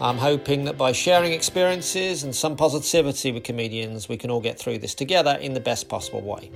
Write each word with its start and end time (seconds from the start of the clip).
I'm 0.00 0.16
hoping 0.16 0.64
that 0.66 0.78
by 0.78 0.92
sharing 0.92 1.32
experiences 1.32 2.22
and 2.22 2.32
some 2.32 2.54
positivity 2.54 3.32
with 3.32 3.42
comedians, 3.42 4.08
we 4.08 4.16
can 4.16 4.30
all 4.30 4.40
get 4.40 4.56
through 4.56 4.78
this 4.78 4.94
together 4.94 5.36
in 5.40 5.54
the 5.54 5.60
best 5.60 5.88
possible 5.88 6.20
way. 6.20 6.52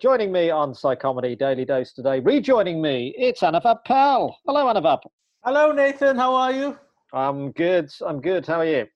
Joining 0.00 0.32
me 0.32 0.50
on 0.50 0.72
Psychomedy 0.72 1.38
Daily 1.38 1.64
Dose 1.64 1.92
today, 1.92 2.18
rejoining 2.18 2.82
me, 2.82 3.14
it's 3.16 3.42
Anuvab 3.42 3.84
Pal. 3.84 4.36
Hello, 4.44 4.66
Anuvab. 4.66 5.02
Hello, 5.44 5.70
Nathan. 5.70 6.16
How 6.16 6.34
are 6.34 6.52
you? 6.52 6.76
I'm 7.12 7.52
good. 7.52 7.92
I'm 8.04 8.20
good. 8.20 8.44
How 8.44 8.58
are 8.58 8.66
you? 8.66 8.86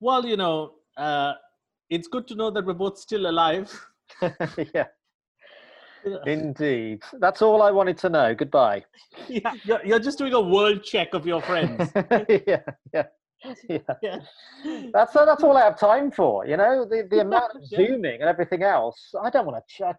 Well, 0.00 0.26
you 0.26 0.36
know, 0.36 0.72
uh, 0.96 1.34
it's 1.90 2.08
good 2.08 2.26
to 2.26 2.34
know 2.34 2.50
that 2.50 2.66
we're 2.66 2.74
both 2.74 2.98
still 2.98 3.26
alive. 3.30 3.72
yeah, 4.74 4.86
indeed. 6.26 7.02
That's 7.20 7.42
all 7.42 7.62
I 7.62 7.70
wanted 7.70 7.98
to 7.98 8.08
know. 8.08 8.34
Goodbye. 8.34 8.84
yeah, 9.28 9.52
you're, 9.64 9.84
you're 9.84 9.98
just 9.98 10.18
doing 10.18 10.32
a 10.32 10.40
world 10.40 10.82
check 10.82 11.14
of 11.14 11.26
your 11.26 11.42
friends. 11.42 11.90
yeah, 12.46 12.60
yeah. 12.92 13.04
Yeah. 13.68 13.78
yeah. 14.02 14.18
That's 14.94 15.12
that's 15.12 15.42
all 15.42 15.56
I 15.56 15.64
have 15.64 15.78
time 15.78 16.10
for. 16.10 16.46
You 16.46 16.56
know, 16.56 16.86
the 16.88 17.06
the 17.10 17.20
amount 17.26 17.54
of 17.56 17.66
zooming 17.66 18.20
and 18.20 18.28
everything 18.28 18.62
else. 18.62 19.14
I 19.22 19.28
don't 19.30 19.46
want 19.46 19.58
to 19.58 19.74
chat. 19.74 19.96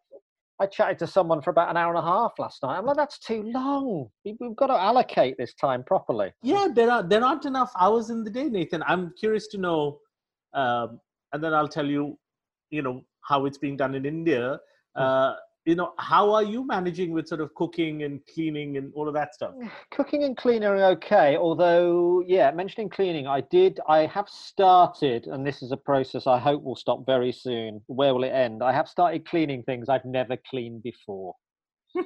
I 0.59 0.65
chatted 0.65 0.97
to 0.99 1.07
someone 1.07 1.41
for 1.41 1.49
about 1.49 1.69
an 1.69 1.77
hour 1.77 1.93
and 1.93 1.99
a 1.99 2.07
half 2.07 2.31
last 2.39 2.63
night. 2.63 2.77
I'm 2.77 2.85
like, 2.85 2.95
that's 2.95 3.19
too 3.19 3.43
long. 3.53 4.09
We- 4.23 4.37
We've 4.39 4.55
got 4.55 4.67
to 4.67 4.73
allocate 4.73 5.35
this 5.37 5.53
time 5.53 5.83
properly. 5.83 6.31
Yeah, 6.41 6.69
there 6.73 6.89
are 6.89 7.03
there 7.03 7.23
aren't 7.23 7.45
enough 7.45 7.71
hours 7.79 8.09
in 8.09 8.23
the 8.23 8.31
day, 8.31 8.45
Nathan. 8.45 8.81
I'm 8.87 9.13
curious 9.19 9.47
to 9.49 9.57
know, 9.57 9.99
um, 10.53 10.99
and 11.33 11.43
then 11.43 11.53
I'll 11.53 11.67
tell 11.67 11.85
you, 11.85 12.17
you 12.71 12.81
know, 12.81 13.03
how 13.21 13.45
it's 13.45 13.57
being 13.57 13.77
done 13.77 13.93
in 13.95 14.05
India. 14.05 14.59
Uh, 14.95 15.33
you 15.65 15.75
know, 15.75 15.93
how 15.97 16.31
are 16.31 16.43
you 16.43 16.65
managing 16.65 17.11
with 17.11 17.27
sort 17.27 17.41
of 17.41 17.53
cooking 17.55 18.03
and 18.03 18.21
cleaning 18.33 18.77
and 18.77 18.91
all 18.95 19.07
of 19.07 19.13
that 19.15 19.33
stuff? 19.33 19.53
Cooking 19.91 20.23
and 20.23 20.37
cleaning 20.37 20.69
are 20.69 20.83
okay. 20.91 21.37
Although, 21.37 22.23
yeah, 22.25 22.51
mentioning 22.51 22.89
cleaning, 22.89 23.27
I 23.27 23.41
did, 23.41 23.79
I 23.87 24.05
have 24.05 24.29
started, 24.29 25.25
and 25.27 25.45
this 25.45 25.63
is 25.63 25.71
a 25.71 25.77
process 25.77 26.27
I 26.27 26.37
hope 26.37 26.63
will 26.63 26.75
stop 26.75 27.05
very 27.05 27.31
soon. 27.31 27.81
Where 27.87 28.13
will 28.13 28.23
it 28.23 28.29
end? 28.29 28.61
I 28.63 28.73
have 28.73 28.87
started 28.87 29.27
cleaning 29.27 29.63
things 29.63 29.89
I've 29.89 30.05
never 30.05 30.37
cleaned 30.49 30.83
before. 30.83 31.33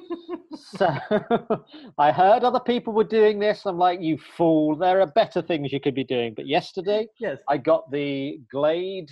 so 0.54 0.88
I 1.98 2.12
heard 2.12 2.44
other 2.44 2.60
people 2.60 2.92
were 2.92 3.04
doing 3.04 3.38
this. 3.38 3.66
I'm 3.66 3.78
like, 3.78 4.00
you 4.00 4.18
fool, 4.36 4.76
there 4.76 5.00
are 5.00 5.06
better 5.06 5.42
things 5.42 5.72
you 5.72 5.80
could 5.80 5.94
be 5.94 6.04
doing. 6.04 6.32
But 6.34 6.46
yesterday, 6.46 7.06
Yes. 7.20 7.38
I 7.48 7.58
got 7.58 7.90
the 7.90 8.40
Glade 8.50 9.10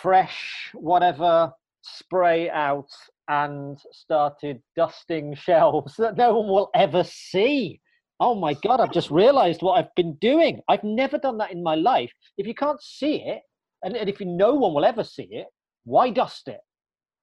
fresh 0.00 0.70
whatever 0.72 1.52
spray 1.82 2.48
out 2.48 2.88
and 3.28 3.78
started 3.92 4.60
dusting 4.76 5.34
shelves 5.36 5.94
that 5.96 6.16
no 6.16 6.38
one 6.38 6.48
will 6.48 6.70
ever 6.74 7.04
see. 7.04 7.80
Oh 8.20 8.34
my 8.34 8.54
god, 8.62 8.80
I've 8.80 8.92
just 8.92 9.10
realized 9.10 9.62
what 9.62 9.74
I've 9.74 9.94
been 9.96 10.14
doing. 10.20 10.60
I've 10.68 10.84
never 10.84 11.18
done 11.18 11.38
that 11.38 11.52
in 11.52 11.62
my 11.62 11.74
life. 11.74 12.12
If 12.38 12.46
you 12.46 12.54
can't 12.54 12.80
see 12.82 13.16
it, 13.22 13.42
and, 13.82 13.96
and 13.96 14.08
if 14.08 14.20
no 14.20 14.54
one 14.54 14.72
will 14.72 14.84
ever 14.84 15.04
see 15.04 15.28
it, 15.30 15.46
why 15.84 16.10
dust 16.10 16.48
it? 16.48 16.60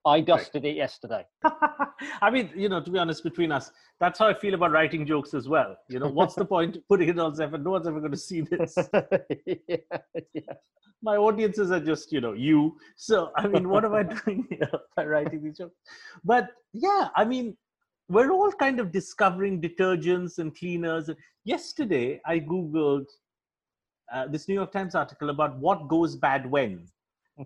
I 0.06 0.22
dusted 0.22 0.66
it 0.66 0.75
yesterday. 0.75 1.25
I 2.22 2.31
mean, 2.31 2.50
you 2.56 2.69
know, 2.69 2.81
to 2.81 2.89
be 2.89 2.97
honest, 2.97 3.23
between 3.23 3.51
us, 3.51 3.72
that's 4.00 4.17
how 4.17 4.28
I 4.28 4.34
feel 4.34 4.56
about 4.56 4.72
writing 4.72 5.06
jokes 5.06 5.34
as 5.34 5.47
well. 5.47 5.78
You 5.89 6.00
know, 6.00 6.07
what's 6.07 6.34
the 6.34 6.45
point 6.45 6.78
of 6.78 6.88
putting 6.88 7.09
it 7.09 7.19
on 7.19 7.35
Zephyr? 7.35 7.59
No 7.59 7.72
one's 7.72 7.88
ever 7.88 8.00
going 8.00 8.11
to 8.11 8.17
see 8.17 8.41
this. 8.41 8.75
yeah, 9.45 9.78
yeah. 10.34 10.53
My 11.03 11.17
audiences 11.17 11.72
are 11.72 11.79
just, 11.79 12.11
you 12.11 12.22
know, 12.22 12.34
you. 12.34 12.78
So, 12.95 13.31
I 13.38 13.47
mean, 13.47 13.69
what 13.69 13.85
am 13.85 13.94
I 13.94 14.03
doing 14.25 14.47
here 14.50 14.72
by 14.95 15.06
writing 15.06 15.44
these 15.44 15.57
jokes? 15.57 15.75
But 16.23 16.50
yeah, 16.73 17.09
I 17.16 17.23
mean, 17.23 17.56
we're 18.09 18.31
all 18.31 18.51
kind 18.51 18.79
of 18.79 18.91
discovering 18.91 19.61
detergents 19.61 20.40
and 20.40 20.56
cleaners. 20.56 21.09
Yesterday, 21.45 22.22
I 22.25 22.40
Googled 22.40 23.06
uh, 24.11 24.28
this 24.28 24.47
New 24.47 24.56
York 24.56 24.72
Times 24.72 24.95
article 24.95 25.29
about 25.29 25.57
what 25.59 25.88
goes 25.88 26.16
bad 26.16 26.50
when. 26.50 26.88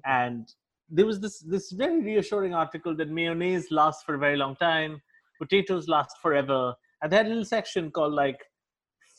and 0.06 0.48
there 0.90 1.06
was 1.06 1.20
this 1.20 1.40
this 1.40 1.72
very 1.72 2.02
reassuring 2.02 2.54
article 2.54 2.96
that 2.96 3.10
mayonnaise 3.10 3.72
lasts 3.72 4.04
for 4.04 4.16
a 4.16 4.20
very 4.20 4.38
long 4.38 4.56
time, 4.56 5.02
potatoes 5.40 5.88
last 5.88 6.18
forever, 6.22 6.74
and 7.02 7.12
they 7.12 7.18
had 7.18 7.26
a 7.26 7.30
little 7.30 7.46
section 7.46 7.92
called 7.92 8.14
like 8.14 8.40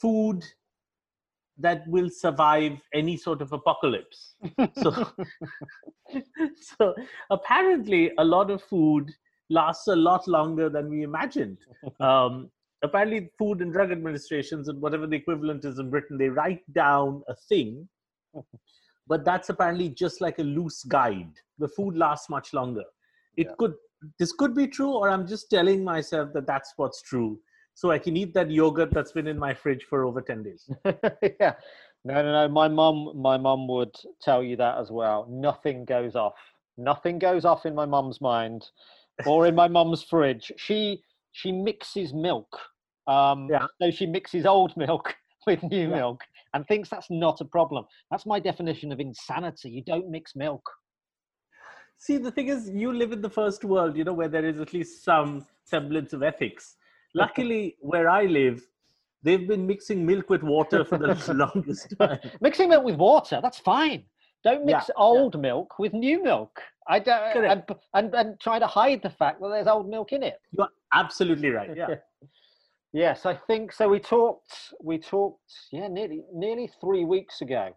food 0.01 0.45
that 1.59 1.87
will 1.89 2.11
survive 2.11 2.73
any 2.93 3.17
sort 3.17 3.43
of 3.43 3.53
apocalypse. 3.53 4.35
So, 4.83 5.07
so 6.79 6.95
apparently, 7.31 8.13
a 8.19 8.25
lot 8.25 8.51
of 8.51 8.63
food 8.63 9.11
lasts 9.51 9.89
a 9.89 9.97
lot 9.97 10.29
longer 10.29 10.69
than 10.69 10.89
we 10.91 11.03
imagined. 11.03 11.59
Um, 11.99 12.51
apparently, 12.83 13.31
Food 13.39 13.61
and 13.61 13.73
Drug 13.73 13.91
Administrations 13.91 14.69
and 14.69 14.81
whatever 14.81 15.07
the 15.07 15.17
equivalent 15.17 15.65
is 15.65 15.79
in 15.79 15.91
Britain, 15.91 16.19
they 16.19 16.29
write 16.29 16.63
down 16.73 17.23
a 17.29 17.35
thing 17.35 17.89
but 19.07 19.25
that's 19.25 19.49
apparently 19.49 19.89
just 19.89 20.21
like 20.21 20.39
a 20.39 20.43
loose 20.43 20.85
guide. 20.85 21.33
The 21.59 21.69
food 21.69 21.97
lasts 21.97 22.29
much 22.29 22.53
longer. 22.53 22.85
It 23.37 23.47
Yeah. 23.49 23.55
could 23.59 23.75
this 24.19 24.33
could 24.33 24.55
be 24.55 24.67
true, 24.69 24.93
or 24.93 25.09
I'm 25.09 25.27
just 25.27 25.49
telling 25.51 25.83
myself 25.83 26.33
that 26.35 26.47
that's 26.47 26.75
what's 26.77 27.01
true, 27.03 27.41
so 27.75 27.91
I 27.91 27.99
can 27.99 28.17
eat 28.17 28.35
that 28.35 28.51
yogurt 28.51 28.91
that's 28.93 29.13
been 29.13 29.27
in 29.27 29.39
my 29.39 29.55
fridge 29.55 29.85
for 29.85 30.05
over 30.05 30.21
ten 30.21 30.43
days. 30.43 30.69
yeah. 31.41 31.55
No, 32.05 32.23
no, 32.23 32.31
no. 32.33 32.49
My 32.49 32.69
mum, 32.69 33.13
my 33.17 33.37
mum 33.37 33.67
would 33.69 33.95
tell 34.21 34.43
you 34.43 34.55
that 34.57 34.79
as 34.79 34.91
well. 34.93 35.27
Nothing 35.29 35.85
goes 35.85 36.15
off. 36.15 36.35
Nothing 36.77 37.19
goes 37.19 37.45
off 37.45 37.65
in 37.67 37.75
my 37.75 37.87
mum's 37.87 38.21
mind, 38.21 38.71
or 39.27 39.47
in 39.47 39.55
my 39.55 39.67
mum's 39.67 40.03
fridge. 40.03 40.53
She 40.57 41.03
she 41.33 41.51
mixes 41.51 42.13
milk. 42.13 42.49
Um, 43.07 43.49
Yeah. 43.51 43.67
So 43.81 43.91
she 43.91 44.07
mixes 44.07 44.45
old 44.47 44.77
milk 44.77 45.15
with 45.47 45.63
new 45.63 45.89
Yeah. 45.89 45.97
milk 45.97 46.21
and 46.57 46.67
thinks 46.67 46.89
that's 46.89 47.11
not 47.11 47.43
a 47.43 47.45
problem. 47.45 47.85
That's 48.11 48.25
my 48.25 48.41
definition 48.41 48.91
of 48.91 48.99
insanity. 48.99 49.69
You 49.71 49.83
don't 49.83 50.11
mix 50.11 50.35
milk. 50.35 50.63
See, 51.99 52.17
the 52.17 52.31
thing 52.31 52.49
is, 52.49 52.71
you 52.71 52.93
live 52.93 53.13
in 53.13 53.21
the 53.21 53.31
first 53.31 53.63
world, 53.63 53.95
you 53.97 54.05
know, 54.05 54.15
where 54.15 54.29
there 54.29 54.45
is 54.45 54.59
at 54.59 54.73
least 54.73 55.05
some 55.05 55.47
semblance 55.65 56.15
of 56.15 56.23
ethics. 56.23 56.77
Luckily, 57.15 57.77
where 57.81 58.09
I 58.09 58.25
live, 58.25 58.67
they've 59.23 59.47
been 59.47 59.67
mixing 59.67 60.05
milk 60.07 60.31
with 60.31 60.43
water 60.43 60.83
for 60.85 60.97
the 60.97 61.09
longest 61.35 61.95
time. 61.99 62.19
Mixing 62.41 62.71
milk 62.71 62.85
with 62.85 62.97
water, 62.97 63.41
that's 63.43 63.59
fine. 63.59 64.05
Don't 64.43 64.65
mix 64.65 64.87
yeah. 64.89 64.95
old 64.97 65.39
milk 65.39 65.79
with 65.79 65.93
new 65.93 66.23
milk. 66.23 66.61
I 66.89 67.01
don't, 67.01 67.45
and, 67.45 67.65
and 67.95 68.15
and 68.15 68.41
try 68.41 68.59
to 68.59 68.67
hide 68.67 69.03
the 69.03 69.11
fact 69.11 69.41
that 69.41 69.49
there's 69.49 69.67
old 69.67 69.89
milk 69.89 70.13
in 70.13 70.23
it. 70.23 70.37
You 70.53 70.63
are 70.63 70.71
absolutely 70.95 71.51
right. 71.51 71.71
Yeah. 71.77 71.97
Yes, 72.97 73.27
I 73.27 73.35
think 73.35 73.73
so. 73.73 73.91
We 73.91 73.99
talked. 74.01 74.73
We 74.83 74.97
talked. 74.97 75.53
Yeah, 75.71 75.87
nearly 75.89 76.23
nearly 76.33 76.67
three 76.81 77.05
weeks 77.05 77.43
ago, 77.43 77.77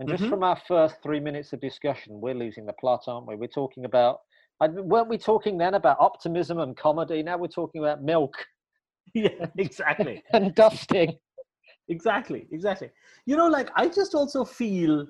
and 0.00 0.08
just 0.08 0.24
Mhm. 0.24 0.28
from 0.28 0.42
our 0.42 0.56
first 0.56 1.00
three 1.00 1.20
minutes 1.20 1.52
of 1.52 1.60
discussion, 1.60 2.20
we're 2.20 2.34
losing 2.34 2.66
the 2.66 2.72
plot, 2.72 3.04
aren't 3.06 3.28
we? 3.28 3.36
We're 3.36 3.46
talking 3.46 3.84
about. 3.84 4.22
I, 4.60 4.66
weren't 4.66 5.08
we 5.08 5.16
talking 5.16 5.58
then 5.58 5.74
about 5.74 6.00
optimism 6.00 6.58
and 6.58 6.76
comedy? 6.76 7.22
Now 7.22 7.38
we're 7.38 7.46
talking 7.46 7.80
about 7.84 8.02
milk 8.02 8.34
Yeah, 9.14 9.46
exactly. 9.56 10.24
and 10.32 10.52
dusting. 10.56 11.16
exactly 11.88 12.46
exactly 12.52 12.90
you 13.24 13.34
know 13.34 13.46
like 13.46 13.70
i 13.76 13.88
just 13.88 14.14
also 14.14 14.44
feel 14.44 15.06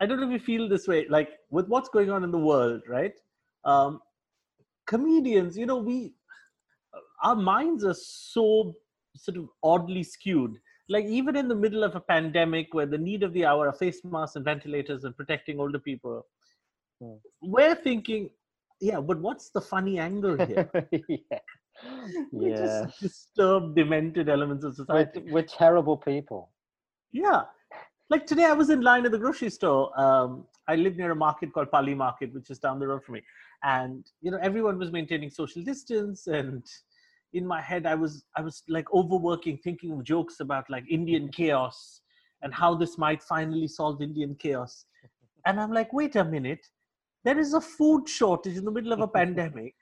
I 0.00 0.06
don't 0.06 0.20
know 0.20 0.26
if 0.26 0.32
you 0.32 0.38
feel 0.40 0.68
this 0.68 0.86
way, 0.88 1.06
like 1.08 1.30
with 1.50 1.66
what's 1.68 1.88
going 1.88 2.08
on 2.10 2.22
in 2.22 2.30
the 2.30 2.38
world, 2.38 2.82
right? 2.88 3.14
Um, 3.64 4.00
comedians, 4.86 5.56
you 5.58 5.66
know, 5.66 5.78
we 5.78 6.14
our 7.22 7.36
minds 7.36 7.84
are 7.84 7.94
so 7.94 8.74
sort 9.16 9.36
of 9.36 9.48
oddly 9.62 10.02
skewed. 10.02 10.54
Like 10.88 11.04
even 11.04 11.36
in 11.36 11.48
the 11.48 11.54
middle 11.54 11.84
of 11.84 11.94
a 11.96 12.00
pandemic, 12.00 12.72
where 12.72 12.86
the 12.86 12.96
need 12.98 13.22
of 13.22 13.32
the 13.34 13.44
hour 13.44 13.68
are 13.68 13.72
face 13.74 14.00
masks 14.04 14.36
and 14.36 14.44
ventilators 14.44 15.04
and 15.04 15.16
protecting 15.16 15.60
older 15.60 15.78
people, 15.78 16.26
Hmm. 17.00 17.14
we're 17.40 17.76
thinking, 17.76 18.28
yeah, 18.80 19.00
but 19.00 19.20
what's 19.20 19.50
the 19.50 19.60
funny 19.60 20.00
angle 20.00 20.36
here? 20.46 20.68
yeah. 21.08 21.38
We're 22.32 22.56
just 22.56 23.00
disturbed, 23.00 23.76
demented 23.76 24.28
elements 24.28 24.64
of 24.64 24.72
We're, 24.88 25.06
society. 25.06 25.30
we're 25.30 25.42
terrible 25.44 25.96
people. 25.96 26.50
Yeah. 27.12 27.42
Like 28.10 28.26
today, 28.26 28.46
I 28.46 28.52
was 28.54 28.70
in 28.70 28.80
line 28.80 29.04
at 29.06 29.12
the 29.12 29.18
grocery 29.18 29.50
store. 29.50 29.98
Um, 30.00 30.46
I 30.66 30.74
live 30.74 30.96
near 30.96 31.12
a 31.12 31.14
market 31.16 31.52
called 31.52 31.70
Pali 31.70 31.94
Market, 31.94 32.34
which 32.34 32.50
is 32.50 32.58
down 32.58 32.80
the 32.80 32.88
road 32.88 33.04
from 33.04 33.14
me. 33.14 33.22
And, 33.62 34.04
you 34.20 34.30
know, 34.32 34.38
everyone 34.42 34.76
was 34.78 34.90
maintaining 34.90 35.30
social 35.30 35.62
distance. 35.62 36.26
And 36.26 36.64
in 37.32 37.46
my 37.46 37.60
head, 37.60 37.86
I 37.86 37.94
was, 37.94 38.24
I 38.36 38.40
was 38.40 38.62
like 38.68 38.92
overworking, 38.92 39.58
thinking 39.58 39.92
of 39.92 40.04
jokes 40.04 40.40
about 40.40 40.68
like 40.70 40.84
Indian 40.90 41.28
chaos 41.28 42.00
and 42.42 42.54
how 42.54 42.74
this 42.74 42.98
might 42.98 43.22
finally 43.22 43.68
solve 43.68 44.00
Indian 44.00 44.36
chaos. 44.38 44.84
And 45.46 45.60
I'm 45.60 45.72
like, 45.72 45.92
wait 45.92 46.16
a 46.16 46.24
minute. 46.24 46.64
There 47.24 47.38
is 47.38 47.54
a 47.54 47.60
food 47.60 48.08
shortage 48.08 48.56
in 48.56 48.64
the 48.64 48.70
middle 48.70 48.92
of 48.92 49.00
a 49.00 49.08
pandemic. 49.08 49.74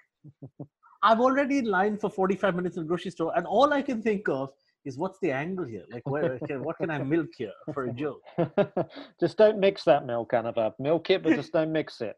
I'm 1.02 1.20
already 1.20 1.58
in 1.58 1.66
line 1.66 1.98
for 1.98 2.10
45 2.10 2.56
minutes 2.56 2.76
in 2.76 2.82
the 2.82 2.88
grocery 2.88 3.10
store. 3.10 3.32
And 3.37 3.46
all 3.46 3.72
I 3.72 3.82
can 3.82 4.02
think 4.02 4.28
of 4.28 4.50
is 4.87 4.97
what's 4.97 5.19
the 5.19 5.33
angle 5.33 5.67
here? 5.67 5.85
Like, 5.91 6.09
where, 6.09 6.38
can, 6.38 6.62
what 6.62 6.79
can 6.79 6.91
I 6.91 6.99
milk 7.03 7.31
here 7.37 7.53
for 7.75 7.85
a 7.85 7.93
joke? 7.93 8.23
just 9.21 9.37
don't 9.37 9.59
mix 9.59 9.85
that 9.85 10.06
milk, 10.06 10.31
Anuvab. 10.33 10.75
Milk 10.79 11.11
it, 11.11 11.23
but 11.23 11.35
just 11.35 11.53
don't 11.53 11.73
mix 11.73 12.00
it. 12.00 12.17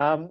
Um, 0.00 0.30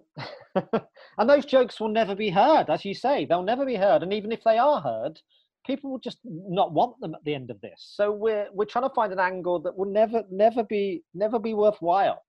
and 0.55 1.29
those 1.29 1.45
jokes 1.45 1.79
will 1.79 1.89
never 1.89 2.15
be 2.15 2.29
heard, 2.29 2.69
as 2.69 2.83
you 2.83 2.95
say. 2.95 3.25
They'll 3.25 3.43
never 3.43 3.65
be 3.65 3.75
heard. 3.75 4.01
And 4.01 4.11
even 4.11 4.31
if 4.31 4.43
they 4.43 4.57
are 4.57 4.81
heard, 4.81 5.21
people 5.65 5.91
will 5.91 5.99
just 5.99 6.17
not 6.25 6.73
want 6.73 6.99
them 6.99 7.13
at 7.13 7.23
the 7.23 7.35
end 7.35 7.51
of 7.51 7.61
this. 7.61 7.93
So 7.95 8.11
we're 8.11 8.47
we're 8.53 8.65
trying 8.65 8.89
to 8.89 8.95
find 8.95 9.13
an 9.13 9.19
angle 9.19 9.59
that 9.59 9.77
will 9.77 9.91
never 9.91 10.23
never 10.31 10.63
be 10.63 11.03
never 11.13 11.37
be 11.37 11.53
worthwhile. 11.53 12.23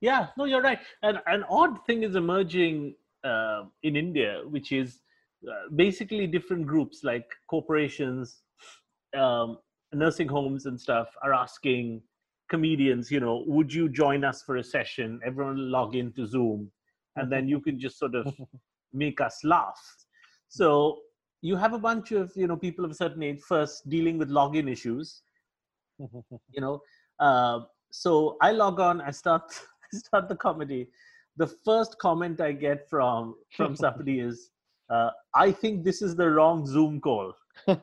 Yeah, 0.00 0.28
no, 0.38 0.46
you're 0.46 0.62
right. 0.62 0.78
And 1.02 1.18
an 1.26 1.44
odd 1.48 1.84
thing 1.86 2.04
is 2.04 2.16
emerging 2.16 2.94
uh, 3.22 3.64
in 3.82 3.96
India, 3.96 4.42
which 4.48 4.72
is 4.72 5.00
uh, 5.46 5.68
basically 5.74 6.26
different 6.26 6.66
groups 6.66 7.02
like 7.04 7.26
corporations, 7.48 8.42
um, 9.16 9.58
nursing 9.92 10.28
homes, 10.28 10.66
and 10.66 10.80
stuff 10.80 11.08
are 11.22 11.34
asking 11.34 12.02
comedians, 12.48 13.10
you 13.10 13.20
know, 13.20 13.44
would 13.46 13.72
you 13.72 13.88
join 13.88 14.24
us 14.24 14.42
for 14.42 14.56
a 14.56 14.64
session? 14.64 15.20
Everyone 15.24 15.70
log 15.70 15.94
into 15.94 16.26
Zoom, 16.26 16.70
and 17.16 17.30
then 17.30 17.48
you 17.48 17.60
can 17.60 17.78
just 17.78 17.98
sort 17.98 18.14
of 18.14 18.34
make 18.92 19.20
us 19.20 19.40
laugh. 19.44 19.80
So 20.48 21.00
you 21.42 21.56
have 21.56 21.74
a 21.74 21.78
bunch 21.78 22.12
of 22.12 22.32
you 22.36 22.46
know 22.46 22.56
people 22.56 22.84
of 22.84 22.90
a 22.90 22.94
certain 22.94 23.22
age 23.22 23.40
first 23.40 23.88
dealing 23.88 24.16
with 24.16 24.30
login 24.30 24.70
issues 24.70 25.22
you 25.98 26.60
know 26.60 26.80
uh, 27.18 27.60
so 27.90 28.36
i 28.40 28.50
log 28.50 28.80
on 28.80 29.00
i 29.02 29.10
start 29.10 29.42
I 29.94 29.98
start 29.98 30.28
the 30.28 30.36
comedy 30.36 30.88
the 31.36 31.46
first 31.46 31.98
comment 31.98 32.40
i 32.40 32.52
get 32.52 32.88
from 32.88 33.34
from 33.56 33.76
somebody 33.76 34.20
is 34.20 34.50
uh, 34.88 35.10
i 35.34 35.52
think 35.52 35.84
this 35.84 36.00
is 36.00 36.16
the 36.16 36.30
wrong 36.30 36.66
zoom 36.66 37.00
call 37.00 37.34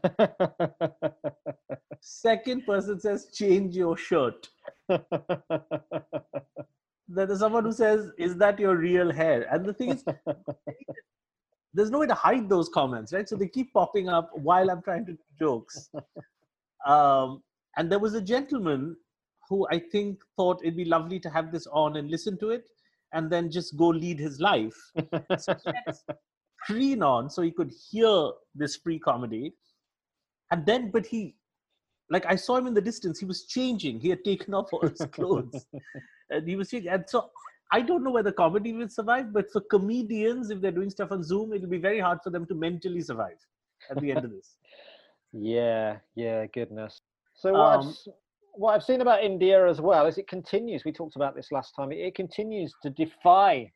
second 2.02 2.66
person 2.66 3.00
says 3.00 3.28
change 3.34 3.76
your 3.76 3.96
shirt. 3.98 4.48
Then 7.10 7.28
there's 7.28 7.40
someone 7.40 7.66
who 7.66 7.72
says 7.72 8.12
is 8.18 8.36
that 8.38 8.60
your 8.60 8.76
real 8.76 9.12
hair? 9.12 9.48
And 9.52 9.66
the 9.66 9.74
thing 9.74 9.90
is 9.90 10.04
there's 11.74 11.90
no 11.90 12.00
way 12.00 12.08
to 12.08 12.14
hide 12.14 12.48
those 12.50 12.70
comments 12.70 13.12
right? 13.14 13.28
So 13.28 13.36
they 13.36 13.48
keep 13.48 13.74
popping 13.74 14.10
up 14.10 14.30
while 14.34 14.70
i'm 14.70 14.82
trying 14.82 15.06
to 15.08 15.14
do 15.14 15.20
jokes. 15.38 15.90
Um, 16.86 17.44
and 17.78 17.92
there 17.92 18.00
was 18.00 18.14
a 18.14 18.22
gentleman 18.22 18.96
who 19.50 19.68
I 19.72 19.80
think 19.80 20.20
thought 20.38 20.62
it'd 20.62 20.78
be 20.78 20.86
lovely 20.86 21.20
to 21.22 21.30
have 21.30 21.52
this 21.52 21.68
on 21.68 21.98
and 21.98 22.10
listen 22.10 22.38
to 22.40 22.52
it 22.52 22.70
and 23.14 23.32
then 23.32 23.50
just 23.50 23.76
go 23.76 23.88
lead 23.88 24.20
his 24.20 24.40
life. 24.40 24.78
So 25.40 25.56
he 25.66 25.72
had 25.74 25.84
his 25.88 26.04
screen 26.64 27.04
on 27.04 27.30
so 27.30 27.42
he 27.42 27.52
could 27.52 27.72
hear 27.90 28.32
this 28.56 28.76
free 28.76 29.00
comedy. 29.00 29.54
And 30.52 30.66
then, 30.66 30.92
but 30.92 31.06
he, 31.06 31.36
like, 32.10 32.26
I 32.26 32.36
saw 32.36 32.58
him 32.58 32.68
in 32.68 32.74
the 32.74 32.82
distance, 32.82 33.20
he 33.20 33.26
was 33.26 33.46
changing. 33.46 34.00
He 34.00 34.10
had 34.10 34.24
taken 34.24 34.54
off 34.54 34.74
all 34.74 34.82
his 34.82 35.06
clothes 35.12 35.66
and 36.30 36.48
he 36.48 36.56
was 36.56 36.70
changing. 36.70 36.92
And 36.92 37.04
so 37.08 37.30
I 37.72 37.82
don't 37.82 38.04
know 38.04 38.12
whether 38.12 38.32
comedy 38.32 38.74
will 38.74 38.90
survive, 38.90 39.32
but 39.32 39.52
for 39.52 39.62
comedians, 39.62 40.50
if 40.50 40.60
they're 40.60 40.72
doing 40.72 40.90
stuff 40.90 41.12
on 41.12 41.24
Zoom, 41.24 41.54
it'll 41.54 41.70
be 41.70 41.78
very 41.78 42.00
hard 42.00 42.20
for 42.24 42.32
them 42.32 42.46
to 42.48 42.56
mentally 42.56 43.02
survive 43.02 43.38
at 43.92 44.00
the 44.02 44.12
end 44.12 44.26
of 44.26 44.32
this. 44.32 44.56
yeah, 45.34 45.98
yeah, 46.16 46.46
goodness. 46.48 47.02
So 47.36 47.54
what, 47.54 47.80
I've, 47.80 47.86
Um, 47.86 47.96
what 48.54 48.76
I've 48.76 48.84
seen 48.84 49.02
about 49.02 49.24
India 49.24 49.68
as 49.68 49.80
well 49.80 50.08
is 50.08 50.18
it 50.18 50.28
continues. 50.28 50.84
We 50.84 50.92
talked 50.92 51.16
about 51.16 51.36
this 51.36 51.52
last 51.52 51.74
time. 51.76 51.92
It, 51.92 52.00
it 52.00 52.16
continues 52.16 52.74
to 52.82 52.90
defy 52.90 53.72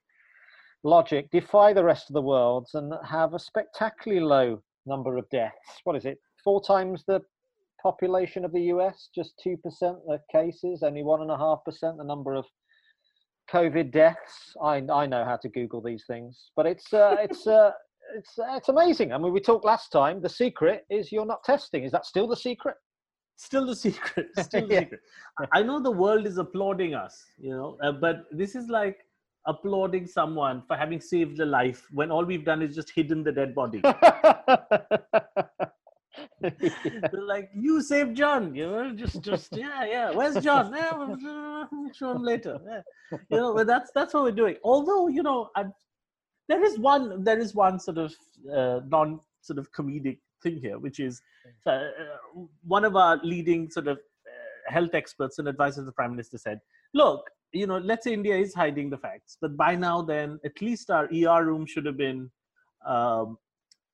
logic, 0.84 1.30
defy 1.32 1.74
the 1.74 1.84
rest 1.84 2.10
of 2.10 2.14
the 2.14 2.22
world, 2.22 2.68
and 2.74 2.94
have 3.06 3.34
a 3.34 3.40
spectacularly 3.40 4.24
low 4.26 4.62
number 4.86 5.18
of 5.18 5.30
deaths. 5.30 5.80
What 5.84 5.96
is 5.96 6.06
it? 6.06 6.18
Four 6.44 6.62
times 6.64 7.04
the 7.08 7.22
population 7.82 8.46
of 8.46 8.52
the 8.52 8.62
US, 8.74 9.10
just 9.14 9.34
two 9.42 9.58
percent 9.58 9.98
the 10.08 10.20
cases, 10.32 10.84
only 10.84 11.04
one 11.04 11.22
and 11.22 11.32
a 11.32 11.38
half 11.38 11.60
percent 11.66 11.98
the 11.98 12.04
number 12.04 12.34
of 12.34 12.46
COVID 13.52 13.92
deaths. 13.92 14.56
I 14.62 14.84
I 14.92 15.06
know 15.06 15.24
how 15.26 15.38
to 15.38 15.50
Google 15.50 15.82
these 15.82 16.04
things, 16.08 16.52
but 16.56 16.66
it's 16.66 16.94
uh, 16.94 17.16
it's 17.20 17.48
uh, 17.48 17.72
it's 18.16 18.38
uh, 18.40 18.54
it's 18.56 18.70
amazing. 18.70 19.12
I 19.14 19.18
mean, 19.18 19.34
we 19.34 19.40
talked 19.40 19.66
last 19.66 19.90
time. 19.92 20.22
The 20.22 20.30
secret 20.30 20.86
is 20.90 21.12
you're 21.12 21.26
not 21.26 21.44
testing. 21.44 21.84
Is 21.84 21.92
that 21.92 22.06
still 22.06 22.28
the 22.28 22.36
secret? 22.38 22.76
still 23.36 23.66
the 23.66 23.76
secret 23.76 24.28
still 24.38 24.68
the 24.68 24.74
Yeah. 24.76 24.80
secret 24.82 25.00
I- 25.40 25.60
i 25.60 25.64
know 25.64 25.80
the 25.82 25.90
world 26.04 26.28
is 26.28 26.38
applauding 26.38 26.94
us 26.94 27.16
you 27.40 27.50
know 27.50 27.78
uh, 27.84 27.92
but 27.92 28.18
this 28.32 28.54
is 28.56 28.68
like 28.70 28.98
applauding 29.46 30.08
someone 30.08 30.64
for 30.68 30.76
having 30.76 31.02
saved 31.02 31.40
a 31.40 31.46
life 31.46 31.88
when 31.92 32.12
all 32.12 32.24
we've 32.24 32.46
done 32.46 32.62
is 32.62 32.76
just 32.76 32.90
hidden 32.92 33.24
the 33.24 33.32
dead 33.32 33.54
body. 33.56 33.82
They're 36.42 37.10
like 37.26 37.50
you 37.56 37.82
saved 37.82 38.18
john 38.18 38.54
you 38.54 38.68
know 38.68 38.94
just 38.94 39.22
just 39.22 39.56
yeah 39.56 39.86
yeah 39.86 40.12
where's 40.12 40.36
john? 40.44 40.74
Yeah, 40.76 40.94
we'll, 41.72 41.94
show 41.94 42.12
him 42.12 42.24
later. 42.24 42.60
Yeah. 42.68 42.82
you 43.30 43.38
know 43.38 43.54
but 43.54 43.66
that's 43.66 43.92
that's 43.96 44.14
what 44.14 44.24
we're 44.24 44.32
doing. 44.32 44.58
Although 44.64 45.08
you 45.08 45.24
know 45.24 45.50
i 45.56 45.66
there 46.50 46.64
is 46.64 46.78
one 46.78 47.24
there 47.24 47.40
is 47.40 47.56
one 47.56 47.80
sort 47.80 47.98
of 47.98 48.14
uh, 48.54 48.82
non 48.88 49.20
sort 49.42 49.58
of 49.60 49.72
comedic 49.72 50.20
thing 50.42 50.58
here 50.58 50.78
which 50.78 51.00
is 51.00 51.22
uh, 51.66 51.70
uh, 51.70 52.42
one 52.66 52.86
of 52.86 52.96
our 52.96 53.18
leading 53.24 53.70
sort 53.70 53.88
of 53.88 53.98
uh, 53.98 54.72
health 54.72 54.94
experts 54.94 55.40
and 55.40 55.48
advisors 55.48 55.80
of 55.80 55.86
the 55.86 55.92
prime 55.92 56.12
minister 56.12 56.38
said 56.38 56.60
look 56.94 57.30
you 57.54 57.68
know 57.68 57.78
let's 57.78 58.04
say 58.04 58.14
india 58.14 58.36
is 58.36 58.54
hiding 58.54 58.90
the 58.90 58.98
facts 58.98 59.38
but 59.40 59.56
by 59.56 59.76
now 59.76 60.02
then 60.02 60.40
at 60.44 60.62
least 60.62 60.90
our 60.90 61.06
er 61.06 61.46
room 61.46 61.66
should 61.66 61.86
have 61.86 61.98
been 61.98 62.30
um, 62.86 63.38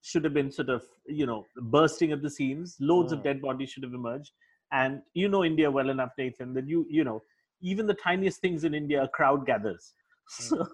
should 0.01 0.23
have 0.23 0.33
been 0.33 0.51
sort 0.51 0.69
of 0.69 0.83
you 1.05 1.25
know 1.25 1.45
bursting 1.63 2.11
at 2.11 2.21
the 2.21 2.29
seams. 2.29 2.77
Loads 2.79 3.11
of 3.11 3.19
Mm. 3.19 3.23
dead 3.23 3.41
bodies 3.41 3.69
should 3.71 3.83
have 3.83 3.93
emerged. 3.93 4.31
And 4.71 5.01
you 5.13 5.29
know 5.29 5.43
india 5.43 5.69
well 5.71 5.89
enough 5.89 6.11
nathan 6.17 6.53
that 6.53 6.67
you 6.67 6.85
you 6.89 7.03
know 7.03 7.21
even 7.61 7.87
the 7.87 7.95
tiniest 7.95 8.39
things 8.41 8.63
in 8.63 8.73
india 8.73 9.03
a 9.03 9.07
crowd 9.07 9.45
gathers. 9.45 9.93
So 10.31 10.65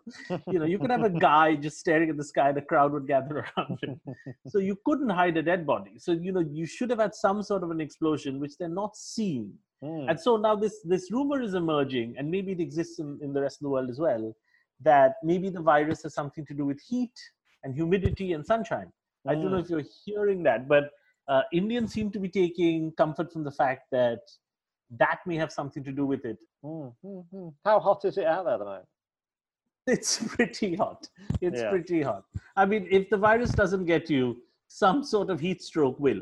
you 0.51 0.59
know 0.59 0.65
you 0.65 0.79
could 0.79 0.91
have 0.91 1.03
a 1.03 1.09
guy 1.27 1.55
just 1.55 1.77
staring 1.79 2.09
at 2.09 2.17
the 2.17 2.25
sky 2.31 2.51
the 2.51 2.61
crowd 2.61 2.91
would 2.95 3.07
gather 3.07 3.37
around 3.43 3.79
him. 3.81 3.99
So 4.53 4.59
you 4.59 4.77
couldn't 4.85 5.09
hide 5.09 5.37
a 5.37 5.41
dead 5.41 5.65
body. 5.65 5.93
So 5.97 6.11
you 6.25 6.31
know 6.33 6.41
you 6.41 6.65
should 6.65 6.89
have 6.89 6.99
had 6.99 7.15
some 7.15 7.41
sort 7.41 7.63
of 7.63 7.71
an 7.71 7.79
explosion 7.85 8.39
which 8.41 8.57
they're 8.57 8.77
not 8.81 8.97
seeing 8.97 9.53
Hmm. 9.83 10.05
and 10.09 10.19
so 10.19 10.37
now 10.37 10.55
this 10.55 10.75
this 10.83 11.11
rumor 11.11 11.41
is 11.41 11.53
emerging 11.53 12.15
and 12.17 12.29
maybe 12.31 12.51
it 12.53 12.59
exists 12.61 12.99
in, 12.99 13.19
in 13.21 13.33
the 13.33 13.41
rest 13.41 13.57
of 13.59 13.63
the 13.65 13.69
world 13.69 13.89
as 13.89 13.99
well 13.99 14.33
that 14.81 15.15
maybe 15.23 15.49
the 15.49 15.61
virus 15.61 16.03
has 16.03 16.13
something 16.13 16.45
to 16.45 16.53
do 16.53 16.65
with 16.65 16.79
heat 16.81 17.17
and 17.63 17.73
humidity 17.75 18.33
and 18.33 18.45
sunshine 18.45 18.89
i 19.27 19.33
don't 19.33 19.51
know 19.51 19.57
Mm. 19.57 19.63
if 19.65 19.69
you're 19.69 19.89
hearing 20.05 20.43
that 20.43 20.67
but 20.67 20.85
uh, 21.27 21.41
indians 21.51 21.91
seem 21.97 22.09
to 22.15 22.19
be 22.19 22.29
taking 22.29 22.91
comfort 23.03 23.31
from 23.33 23.43
the 23.43 23.51
fact 23.51 23.83
that 23.91 24.19
that 25.03 25.19
may 25.25 25.35
have 25.35 25.51
something 25.51 25.83
to 25.83 25.91
do 25.91 26.05
with 26.05 26.23
it 26.25 26.39
Hmm, 26.63 26.87
hmm, 27.03 27.19
hmm. 27.31 27.47
How 27.63 27.79
hot 27.79 28.05
is 28.05 28.17
it 28.17 28.25
out 28.25 28.45
there 28.45 28.53
at 28.55 28.59
the 28.59 28.65
moment? 28.65 28.87
it's 29.87 30.17
pretty 30.35 30.75
hot 30.75 31.07
it's 31.41 31.61
Yeah. 31.61 31.69
pretty 31.69 32.01
hot 32.01 32.23
i 32.55 32.65
mean 32.65 32.87
if 32.89 33.09
the 33.09 33.17
virus 33.17 33.51
doesn't 33.51 33.85
get 33.85 34.09
you 34.09 34.37
some 34.67 35.03
sort 35.03 35.29
of 35.29 35.39
heat 35.39 35.61
stroke 35.61 35.99
will 35.99 36.21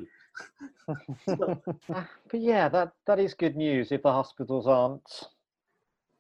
Ah, 0.87 0.97
but 1.37 2.39
yeah, 2.39 2.69
that 2.69 2.93
that 3.05 3.19
is 3.19 3.33
good 3.33 3.55
news 3.55 3.91
if 3.91 4.03
the 4.03 4.11
hospitals 4.11 4.67
aren't 4.67 5.23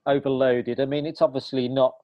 overloaded. 0.05 0.79
I 0.79 0.85
mean, 0.85 1.05
it's 1.05 1.21
obviously 1.21 1.67
not 1.67 1.95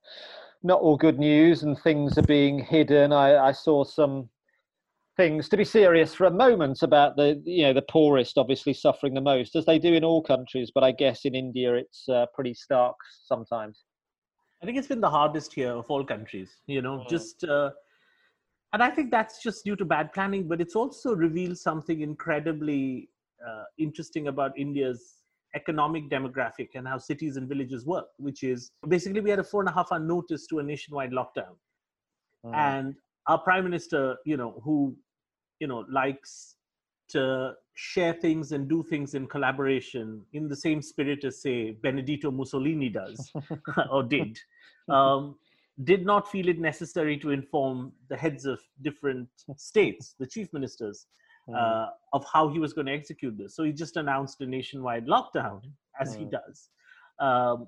not 0.63 0.81
all 0.81 0.97
good 0.97 1.19
news, 1.19 1.63
and 1.63 1.77
things 1.79 2.17
are 2.17 2.23
being 2.23 2.59
hidden. 2.59 3.13
I, 3.13 3.37
I 3.37 3.51
saw 3.51 3.83
some 3.83 4.29
things 5.19 5.49
to 5.49 5.57
be 5.57 5.65
serious 5.65 6.13
for 6.13 6.27
a 6.27 6.31
moment 6.31 6.81
about 6.81 7.17
the 7.17 7.41
you 7.43 7.63
know 7.63 7.73
the 7.73 7.81
poorest 7.81 8.37
obviously 8.37 8.73
suffering 8.73 9.13
the 9.13 9.19
most 9.19 9.53
as 9.53 9.65
they 9.65 9.77
do 9.77 9.93
in 9.93 10.05
all 10.05 10.23
countries 10.23 10.71
but 10.73 10.81
i 10.81 10.93
guess 10.93 11.25
in 11.25 11.35
india 11.35 11.73
it's 11.73 12.07
uh, 12.07 12.25
pretty 12.33 12.53
stark 12.53 12.95
sometimes 13.25 13.83
i 14.63 14.65
think 14.65 14.77
it's 14.77 14.87
been 14.87 15.01
the 15.01 15.09
hardest 15.09 15.51
here 15.51 15.73
of 15.73 15.85
all 15.89 16.05
countries 16.05 16.51
you 16.67 16.81
know 16.81 16.99
mm. 16.99 17.09
just 17.09 17.43
uh, 17.43 17.69
and 18.73 18.83
i 18.83 18.89
think 18.89 19.11
that's 19.11 19.41
just 19.41 19.63
due 19.65 19.75
to 19.75 19.85
bad 19.85 20.11
planning 20.13 20.47
but 20.47 20.61
it's 20.61 20.75
also 20.75 21.13
revealed 21.13 21.57
something 21.57 22.01
incredibly 22.01 23.09
uh, 23.47 23.63
interesting 23.77 24.27
about 24.27 24.57
india's 24.57 25.15
economic 25.55 26.09
demographic 26.09 26.69
and 26.75 26.87
how 26.87 26.97
cities 26.97 27.37
and 27.37 27.49
villages 27.49 27.85
work 27.85 28.05
which 28.17 28.43
is 28.43 28.71
basically 28.87 29.19
we 29.19 29.29
had 29.29 29.39
a 29.39 29.43
four 29.43 29.61
and 29.61 29.69
a 29.69 29.73
half 29.73 29.91
hour 29.91 29.99
notice 29.99 30.45
to 30.45 30.59
a 30.59 30.63
nationwide 30.63 31.11
lockdown 31.11 31.55
mm. 32.45 32.53
and 32.53 32.95
our 33.27 33.39
prime 33.39 33.63
minister 33.63 34.15
you 34.25 34.37
know 34.37 34.61
who 34.63 34.95
you 35.59 35.67
know 35.67 35.85
likes 35.89 36.55
to 37.09 37.53
share 37.73 38.13
things 38.13 38.51
and 38.51 38.69
do 38.69 38.83
things 38.83 39.15
in 39.15 39.25
collaboration 39.25 40.21
in 40.33 40.47
the 40.47 40.55
same 40.55 40.81
spirit 40.81 41.23
as 41.23 41.41
say 41.41 41.71
benedito 41.81 42.29
mussolini 42.29 42.89
does 42.89 43.31
or 43.91 44.03
did 44.03 44.37
um, 44.89 45.35
did 45.83 46.05
not 46.05 46.29
feel 46.29 46.49
it 46.49 46.59
necessary 46.59 47.17
to 47.17 47.31
inform 47.31 47.91
the 48.09 48.17
heads 48.17 48.45
of 48.45 48.59
different 48.81 49.27
states 49.57 50.15
the 50.19 50.27
chief 50.27 50.51
ministers 50.53 51.07
hmm. 51.47 51.55
uh, 51.55 51.87
of 52.13 52.25
how 52.31 52.49
he 52.49 52.59
was 52.59 52.73
going 52.73 52.87
to 52.87 52.93
execute 52.93 53.37
this 53.37 53.55
so 53.55 53.63
he 53.63 53.71
just 53.71 53.97
announced 53.97 54.41
a 54.41 54.45
nationwide 54.45 55.05
lockdown 55.07 55.61
as 55.99 56.13
he 56.15 56.23
hmm. 56.23 56.31
does 56.31 56.69
um, 57.19 57.67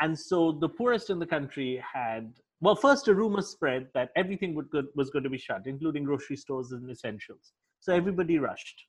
and 0.00 0.18
so 0.18 0.52
the 0.52 0.68
poorest 0.68 1.10
in 1.10 1.18
the 1.18 1.26
country 1.26 1.82
had 1.92 2.32
well, 2.60 2.74
first 2.74 3.06
a 3.08 3.14
rumor 3.14 3.42
spread 3.42 3.86
that 3.94 4.10
everything 4.16 4.54
would, 4.54 4.66
was 4.96 5.10
going 5.10 5.22
to 5.22 5.30
be 5.30 5.38
shut, 5.38 5.62
including 5.66 6.02
grocery 6.04 6.36
stores 6.36 6.72
and 6.72 6.90
essentials. 6.90 7.52
So 7.78 7.94
everybody 7.94 8.38
rushed. 8.38 8.84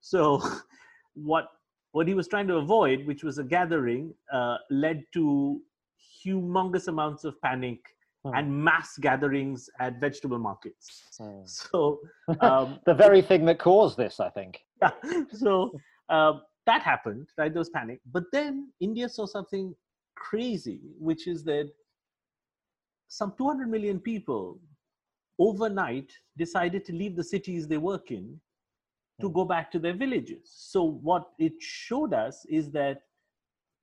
So 0.00 0.42
what 1.14 1.48
what 1.92 2.06
he 2.06 2.14
was 2.14 2.28
trying 2.28 2.46
to 2.46 2.56
avoid, 2.56 3.04
which 3.04 3.24
was 3.24 3.38
a 3.38 3.44
gathering, 3.44 4.14
uh, 4.32 4.58
led 4.70 5.02
to 5.12 5.60
humongous 6.24 6.88
amounts 6.88 7.24
of 7.24 7.40
panic 7.40 7.80
hmm. 8.24 8.34
and 8.34 8.64
mass 8.64 8.96
gatherings 8.98 9.68
at 9.78 10.00
vegetable 10.00 10.38
markets. 10.38 11.04
Hmm. 11.18 11.42
So 11.44 12.00
um, 12.40 12.80
the 12.86 12.94
very 12.94 13.22
thing 13.22 13.44
that 13.46 13.58
caused 13.58 13.96
this, 13.96 14.20
I 14.20 14.30
think. 14.30 14.58
Yeah. 14.82 15.24
So 15.32 15.72
uh, 16.08 16.32
that 16.66 16.82
happened, 16.82 17.28
right? 17.36 17.52
There 17.52 17.60
was 17.60 17.68
panic, 17.68 18.00
but 18.10 18.24
then 18.32 18.72
India 18.80 19.08
saw 19.08 19.26
something 19.26 19.74
crazy, 20.16 20.80
which 20.98 21.26
is 21.26 21.44
that 21.44 21.68
some 23.08 23.34
200 23.36 23.68
million 23.68 24.00
people 24.00 24.58
overnight 25.38 26.10
decided 26.38 26.84
to 26.86 26.92
leave 26.92 27.16
the 27.16 27.24
cities 27.24 27.66
they 27.66 27.78
work 27.78 28.10
in 28.10 28.40
to 29.20 29.26
hmm. 29.26 29.34
go 29.34 29.44
back 29.44 29.70
to 29.72 29.78
their 29.78 29.94
villages. 29.94 30.50
So, 30.54 30.82
what 30.82 31.24
it 31.38 31.52
showed 31.60 32.14
us 32.14 32.46
is 32.48 32.70
that 32.70 33.02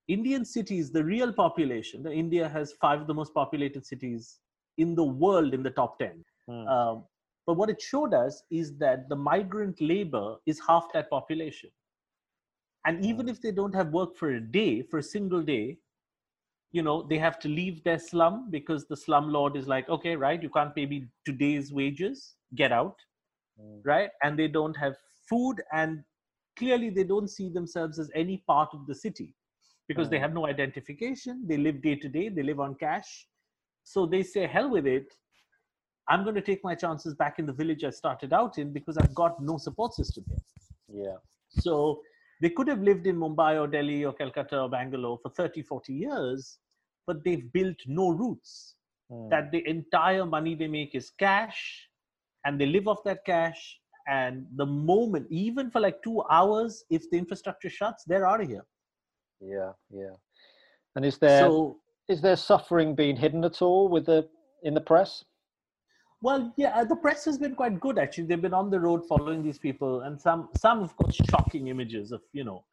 Indian 0.07 0.45
cities, 0.45 0.91
the 0.91 1.03
real 1.03 1.33
population, 1.33 2.05
India 2.07 2.47
has 2.47 2.73
five 2.73 3.01
of 3.01 3.07
the 3.07 3.13
most 3.13 3.33
populated 3.33 3.85
cities 3.85 4.39
in 4.77 4.95
the 4.95 5.03
world 5.03 5.53
in 5.53 5.63
the 5.63 5.69
top 5.71 5.99
10. 5.99 6.23
Mm. 6.49 6.67
Um, 6.67 7.03
but 7.45 7.55
what 7.55 7.69
it 7.69 7.81
showed 7.81 8.13
us 8.13 8.43
is 8.51 8.77
that 8.77 9.09
the 9.09 9.15
migrant 9.15 9.79
labor 9.81 10.35
is 10.45 10.61
half 10.65 10.87
that 10.93 11.09
population. 11.09 11.69
And 12.85 13.05
even 13.05 13.25
hmm. 13.25 13.29
if 13.29 13.41
they 13.41 13.51
don't 13.51 13.75
have 13.75 13.89
work 13.89 14.15
for 14.15 14.31
a 14.31 14.39
day, 14.39 14.81
for 14.81 14.99
a 14.99 15.03
single 15.03 15.41
day, 15.41 15.77
you 16.71 16.81
know 16.81 17.03
they 17.09 17.17
have 17.17 17.39
to 17.39 17.47
leave 17.47 17.83
their 17.83 17.99
slum 17.99 18.49
because 18.51 18.85
the 18.87 18.97
slum 18.97 19.31
lord 19.31 19.55
is 19.55 19.67
like 19.67 19.87
okay 19.89 20.15
right 20.15 20.43
you 20.43 20.49
can't 20.49 20.75
pay 20.75 20.85
me 20.85 21.05
today's 21.25 21.71
wages 21.71 22.35
get 22.55 22.71
out 22.71 22.95
mm. 23.61 23.79
right 23.85 24.09
and 24.23 24.37
they 24.37 24.47
don't 24.47 24.75
have 24.75 24.95
food 25.29 25.61
and 25.71 26.03
clearly 26.57 26.89
they 26.89 27.03
don't 27.03 27.29
see 27.29 27.49
themselves 27.49 27.99
as 27.99 28.11
any 28.15 28.43
part 28.47 28.69
of 28.73 28.85
the 28.87 28.95
city 28.95 29.33
because 29.87 30.09
they 30.09 30.19
have 30.19 30.33
no 30.33 30.47
identification 30.47 31.43
they 31.47 31.57
live 31.57 31.81
day 31.81 31.95
to 31.95 32.09
day 32.09 32.29
they 32.29 32.43
live 32.43 32.59
on 32.59 32.75
cash 32.75 33.27
so 33.83 34.05
they 34.05 34.23
say 34.23 34.45
hell 34.45 34.69
with 34.69 34.85
it 34.85 35.13
i'm 36.09 36.23
going 36.23 36.35
to 36.35 36.41
take 36.41 36.63
my 36.63 36.75
chances 36.75 37.13
back 37.15 37.39
in 37.39 37.45
the 37.45 37.53
village 37.53 37.83
i 37.83 37.89
started 37.89 38.33
out 38.33 38.57
in 38.57 38.73
because 38.73 38.97
i've 38.97 39.15
got 39.15 39.41
no 39.41 39.57
support 39.57 39.93
system 39.93 40.23
here 40.27 41.03
yeah 41.05 41.17
so 41.49 42.01
they 42.41 42.49
could 42.49 42.67
have 42.67 42.81
lived 42.81 43.07
in 43.07 43.17
Mumbai 43.17 43.59
or 43.59 43.67
Delhi 43.67 44.05
or 44.05 44.13
Calcutta 44.13 44.61
or 44.61 44.69
Bangalore 44.69 45.17
for 45.21 45.29
30, 45.29 45.63
40 45.63 45.93
years, 45.93 46.59
but 47.07 47.23
they've 47.23 47.51
built 47.51 47.77
no 47.87 48.09
roots. 48.09 48.75
Mm. 49.11 49.29
That 49.29 49.51
the 49.51 49.67
entire 49.67 50.25
money 50.25 50.53
they 50.53 50.67
make 50.67 50.93
is 50.93 51.11
cash 51.17 51.87
and 52.45 52.59
they 52.59 52.65
live 52.65 52.87
off 52.87 53.03
that 53.05 53.25
cash. 53.25 53.79
And 54.07 54.45
the 54.55 54.65
moment, 54.65 55.27
even 55.29 55.71
for 55.71 55.79
like 55.79 56.01
two 56.03 56.23
hours, 56.29 56.83
if 56.89 57.09
the 57.09 57.17
infrastructure 57.17 57.69
shuts, 57.69 58.03
they're 58.05 58.27
out 58.27 58.41
of 58.41 58.47
here. 58.47 58.65
Yeah, 59.41 59.71
yeah. 59.89 60.15
And 60.95 61.05
is 61.05 61.17
there 61.17 61.41
so, 61.41 61.77
is 62.07 62.21
there 62.21 62.35
suffering 62.35 62.95
being 62.95 63.15
hidden 63.15 63.43
at 63.43 63.61
all 63.61 63.89
with 63.89 64.05
the 64.05 64.27
in 64.63 64.73
the 64.73 64.81
press? 64.81 65.23
Well, 66.21 66.51
yeah, 66.57 66.69
uh, 66.69 66.83
the 66.83 66.95
press 66.95 67.25
has 67.25 67.37
been 67.37 67.53
quite 67.55 67.79
good 67.79 67.99
actually. 67.99 68.25
They've 68.25 68.41
been 68.41 68.53
on 68.53 68.71
the 68.71 68.79
road 68.79 69.05
following 69.07 69.43
these 69.43 69.59
people, 69.59 70.01
and 70.01 70.19
some, 70.19 70.49
some 70.57 70.81
of 70.81 70.95
course, 70.97 71.15
shocking 71.29 71.67
images 71.67 72.11
of 72.11 72.21
you 72.33 72.43
know, 72.43 72.65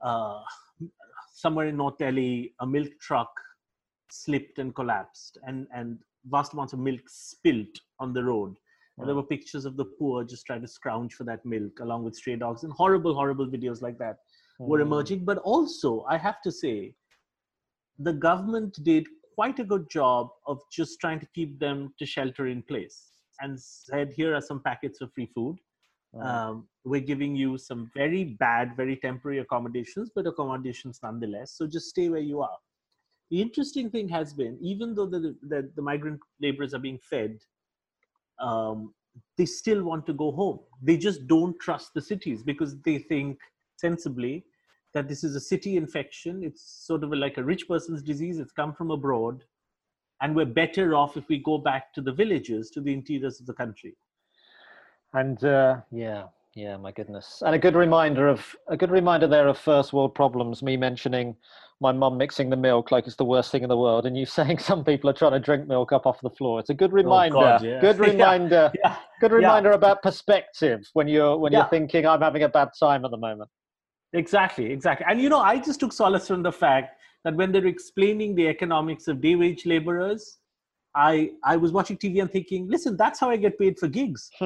uh, 0.00 0.40
somewhere 1.34 1.66
in 1.66 1.76
North 1.76 1.98
Delhi, 1.98 2.54
a 2.60 2.66
milk 2.66 2.90
truck 3.00 3.30
slipped 4.10 4.58
and 4.58 4.74
collapsed, 4.74 5.38
and 5.42 5.66
and 5.74 5.98
vast 6.26 6.52
amounts 6.52 6.72
of 6.72 6.78
milk 6.78 7.00
spilt 7.08 7.80
on 7.98 8.12
the 8.12 8.22
road. 8.22 8.54
And 8.98 9.06
there 9.06 9.14
were 9.14 9.22
pictures 9.22 9.64
of 9.64 9.76
the 9.76 9.84
poor 9.84 10.24
just 10.24 10.44
trying 10.44 10.60
to 10.60 10.66
scrounge 10.66 11.14
for 11.14 11.22
that 11.22 11.46
milk, 11.46 11.78
along 11.80 12.02
with 12.02 12.16
stray 12.16 12.34
dogs, 12.34 12.64
and 12.64 12.72
horrible, 12.72 13.14
horrible 13.14 13.46
videos 13.46 13.80
like 13.80 13.96
that 13.98 14.16
were 14.58 14.78
hmm. 14.78 14.86
emerging. 14.86 15.24
But 15.24 15.38
also, 15.38 16.04
I 16.08 16.18
have 16.18 16.42
to 16.42 16.52
say, 16.52 16.94
the 17.98 18.12
government 18.12 18.78
did 18.82 19.06
quite 19.34 19.58
a 19.58 19.64
good 19.64 19.88
job 19.90 20.28
of 20.46 20.60
just 20.72 21.00
trying 21.00 21.20
to 21.20 21.26
keep 21.34 21.58
them 21.58 21.94
to 21.98 22.06
shelter 22.06 22.46
in 22.48 22.62
place 22.62 23.12
and 23.40 23.60
said, 23.60 24.12
here 24.16 24.34
are 24.34 24.40
some 24.40 24.60
packets 24.60 25.00
of 25.00 25.12
free 25.12 25.30
food. 25.34 25.56
Um, 26.20 26.66
we're 26.84 27.00
giving 27.00 27.36
you 27.36 27.58
some 27.58 27.90
very 27.94 28.24
bad, 28.24 28.76
very 28.76 28.96
temporary 28.96 29.38
accommodations, 29.38 30.10
but 30.14 30.26
accommodations 30.26 30.98
nonetheless. 31.02 31.52
So 31.52 31.66
just 31.66 31.90
stay 31.90 32.08
where 32.08 32.20
you 32.20 32.40
are. 32.40 32.56
The 33.30 33.42
interesting 33.42 33.90
thing 33.90 34.08
has 34.08 34.32
been, 34.32 34.58
even 34.60 34.94
though 34.94 35.06
the, 35.06 35.36
the, 35.42 35.70
the 35.76 35.82
migrant 35.82 36.18
laborers 36.40 36.72
are 36.72 36.78
being 36.78 36.98
fed, 36.98 37.38
um, 38.40 38.94
they 39.36 39.46
still 39.46 39.82
want 39.82 40.06
to 40.06 40.12
go 40.14 40.32
home. 40.32 40.60
They 40.82 40.96
just 40.96 41.26
don't 41.26 41.58
trust 41.60 41.92
the 41.94 42.00
cities 42.00 42.42
because 42.42 42.80
they 42.80 42.98
think 42.98 43.38
sensibly 43.76 44.44
that 44.94 45.08
this 45.08 45.24
is 45.24 45.34
a 45.34 45.40
city 45.40 45.76
infection. 45.76 46.42
It's 46.42 46.62
sort 46.86 47.04
of 47.04 47.12
like 47.12 47.38
a 47.38 47.44
rich 47.44 47.68
person's 47.68 48.02
disease. 48.02 48.38
It's 48.38 48.52
come 48.52 48.72
from 48.72 48.90
abroad. 48.90 49.44
And 50.20 50.34
we're 50.34 50.46
better 50.46 50.94
off 50.94 51.16
if 51.16 51.28
we 51.28 51.38
go 51.38 51.58
back 51.58 51.92
to 51.94 52.00
the 52.00 52.12
villages, 52.12 52.70
to 52.70 52.80
the 52.80 52.92
interiors 52.92 53.40
of 53.40 53.46
the 53.46 53.52
country. 53.52 53.94
And 55.14 55.42
uh, 55.44 55.80
yeah, 55.92 56.24
yeah, 56.54 56.76
my 56.76 56.92
goodness. 56.92 57.42
And 57.44 57.54
a 57.54 57.58
good 57.58 57.76
reminder 57.76 58.28
of 58.28 58.56
a 58.66 58.76
good 58.76 58.90
reminder 58.90 59.26
there 59.26 59.48
of 59.48 59.58
first 59.58 59.92
world 59.92 60.14
problems. 60.14 60.62
Me 60.62 60.76
mentioning 60.76 61.36
my 61.80 61.92
mum 61.92 62.18
mixing 62.18 62.50
the 62.50 62.56
milk 62.56 62.90
like 62.90 63.06
it's 63.06 63.16
the 63.16 63.24
worst 63.24 63.52
thing 63.52 63.62
in 63.62 63.68
the 63.68 63.76
world, 63.76 64.06
and 64.06 64.18
you 64.18 64.26
saying 64.38 64.58
some 64.58 64.84
people 64.84 65.08
are 65.08 65.12
trying 65.12 65.32
to 65.32 65.40
drink 65.40 65.68
milk 65.68 65.92
up 65.92 66.06
off 66.06 66.20
the 66.20 66.30
floor. 66.30 66.58
It's 66.60 66.70
a 66.70 66.74
good 66.74 66.92
reminder. 66.92 67.36
Oh 67.36 67.40
God, 67.40 67.62
yeah. 67.64 67.80
Good 67.80 67.98
reminder. 67.98 68.72
yeah, 68.74 68.80
yeah, 68.90 68.96
good 69.20 69.32
reminder 69.32 69.70
about 69.72 70.02
perspective 70.02 70.88
when 70.94 71.06
you're 71.08 71.38
when 71.38 71.52
you're 71.52 71.68
thinking 71.68 72.06
I'm 72.06 72.20
having 72.20 72.42
a 72.42 72.48
bad 72.48 72.70
time 72.78 73.04
at 73.04 73.10
the 73.10 73.16
moment. 73.16 73.50
Exactly, 74.12 74.72
exactly. 74.72 75.06
And 75.08 75.20
you 75.20 75.28
know, 75.28 75.40
I 75.40 75.58
just 75.58 75.80
took 75.80 75.92
solace 75.92 76.26
from 76.28 76.42
the 76.42 76.52
fact 76.52 76.98
that 77.24 77.34
when 77.34 77.52
they're 77.52 77.66
explaining 77.66 78.34
the 78.34 78.48
economics 78.48 79.08
of 79.08 79.20
day 79.20 79.34
wage 79.34 79.66
laborers, 79.66 80.38
I 80.94 81.30
I 81.44 81.56
was 81.56 81.70
watching 81.70 81.98
TV 81.98 82.20
and 82.20 82.30
thinking, 82.30 82.66
listen, 82.68 82.96
that's 82.96 83.20
how 83.20 83.28
I 83.30 83.36
get 83.36 83.58
paid 83.58 83.78
for 83.78 83.88
gigs. 83.88 84.30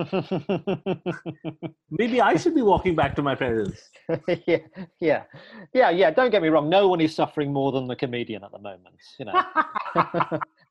Maybe 1.90 2.20
I 2.20 2.36
should 2.36 2.54
be 2.54 2.62
walking 2.62 2.96
back 2.96 3.14
to 3.16 3.22
my 3.22 3.34
parents. 3.34 3.88
yeah, 4.46 4.58
yeah, 5.00 5.22
yeah, 5.72 5.90
yeah. 5.90 6.10
Don't 6.10 6.30
get 6.30 6.42
me 6.42 6.48
wrong. 6.48 6.68
No 6.68 6.88
one 6.88 7.00
is 7.00 7.14
suffering 7.14 7.52
more 7.52 7.70
than 7.70 7.86
the 7.86 7.96
comedian 7.96 8.42
at 8.42 8.50
the 8.50 8.58
moment. 8.58 8.96
You 9.18 9.26
know, 9.26 9.42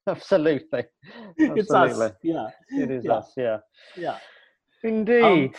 absolutely. 0.08 0.84
absolutely. 1.40 1.62
It's 1.62 1.72
us. 1.72 2.12
Yeah, 2.22 2.50
it 2.70 2.92
is 2.92 3.06
yeah. 3.06 3.14
us. 3.14 3.34
Yeah, 3.38 3.58
yeah. 3.96 4.18
Indeed. 4.84 5.24
Um, 5.24 5.54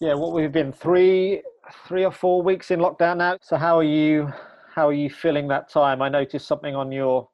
yeah, 0.00 0.14
what 0.14 0.32
we've 0.32 0.52
been 0.52 0.72
three 0.72 1.42
three 1.86 2.04
or 2.04 2.12
four 2.12 2.42
weeks 2.42 2.70
in 2.70 2.80
lockdown 2.80 3.18
now. 3.18 3.38
So 3.42 3.56
how 3.56 3.78
are 3.78 3.84
you? 3.84 4.32
How 4.74 4.88
are 4.88 4.92
you 4.92 5.08
feeling 5.08 5.48
that 5.48 5.68
time? 5.68 6.02
I 6.02 6.08
noticed 6.08 6.46
something 6.46 6.74
on 6.74 6.90
your 6.90 7.28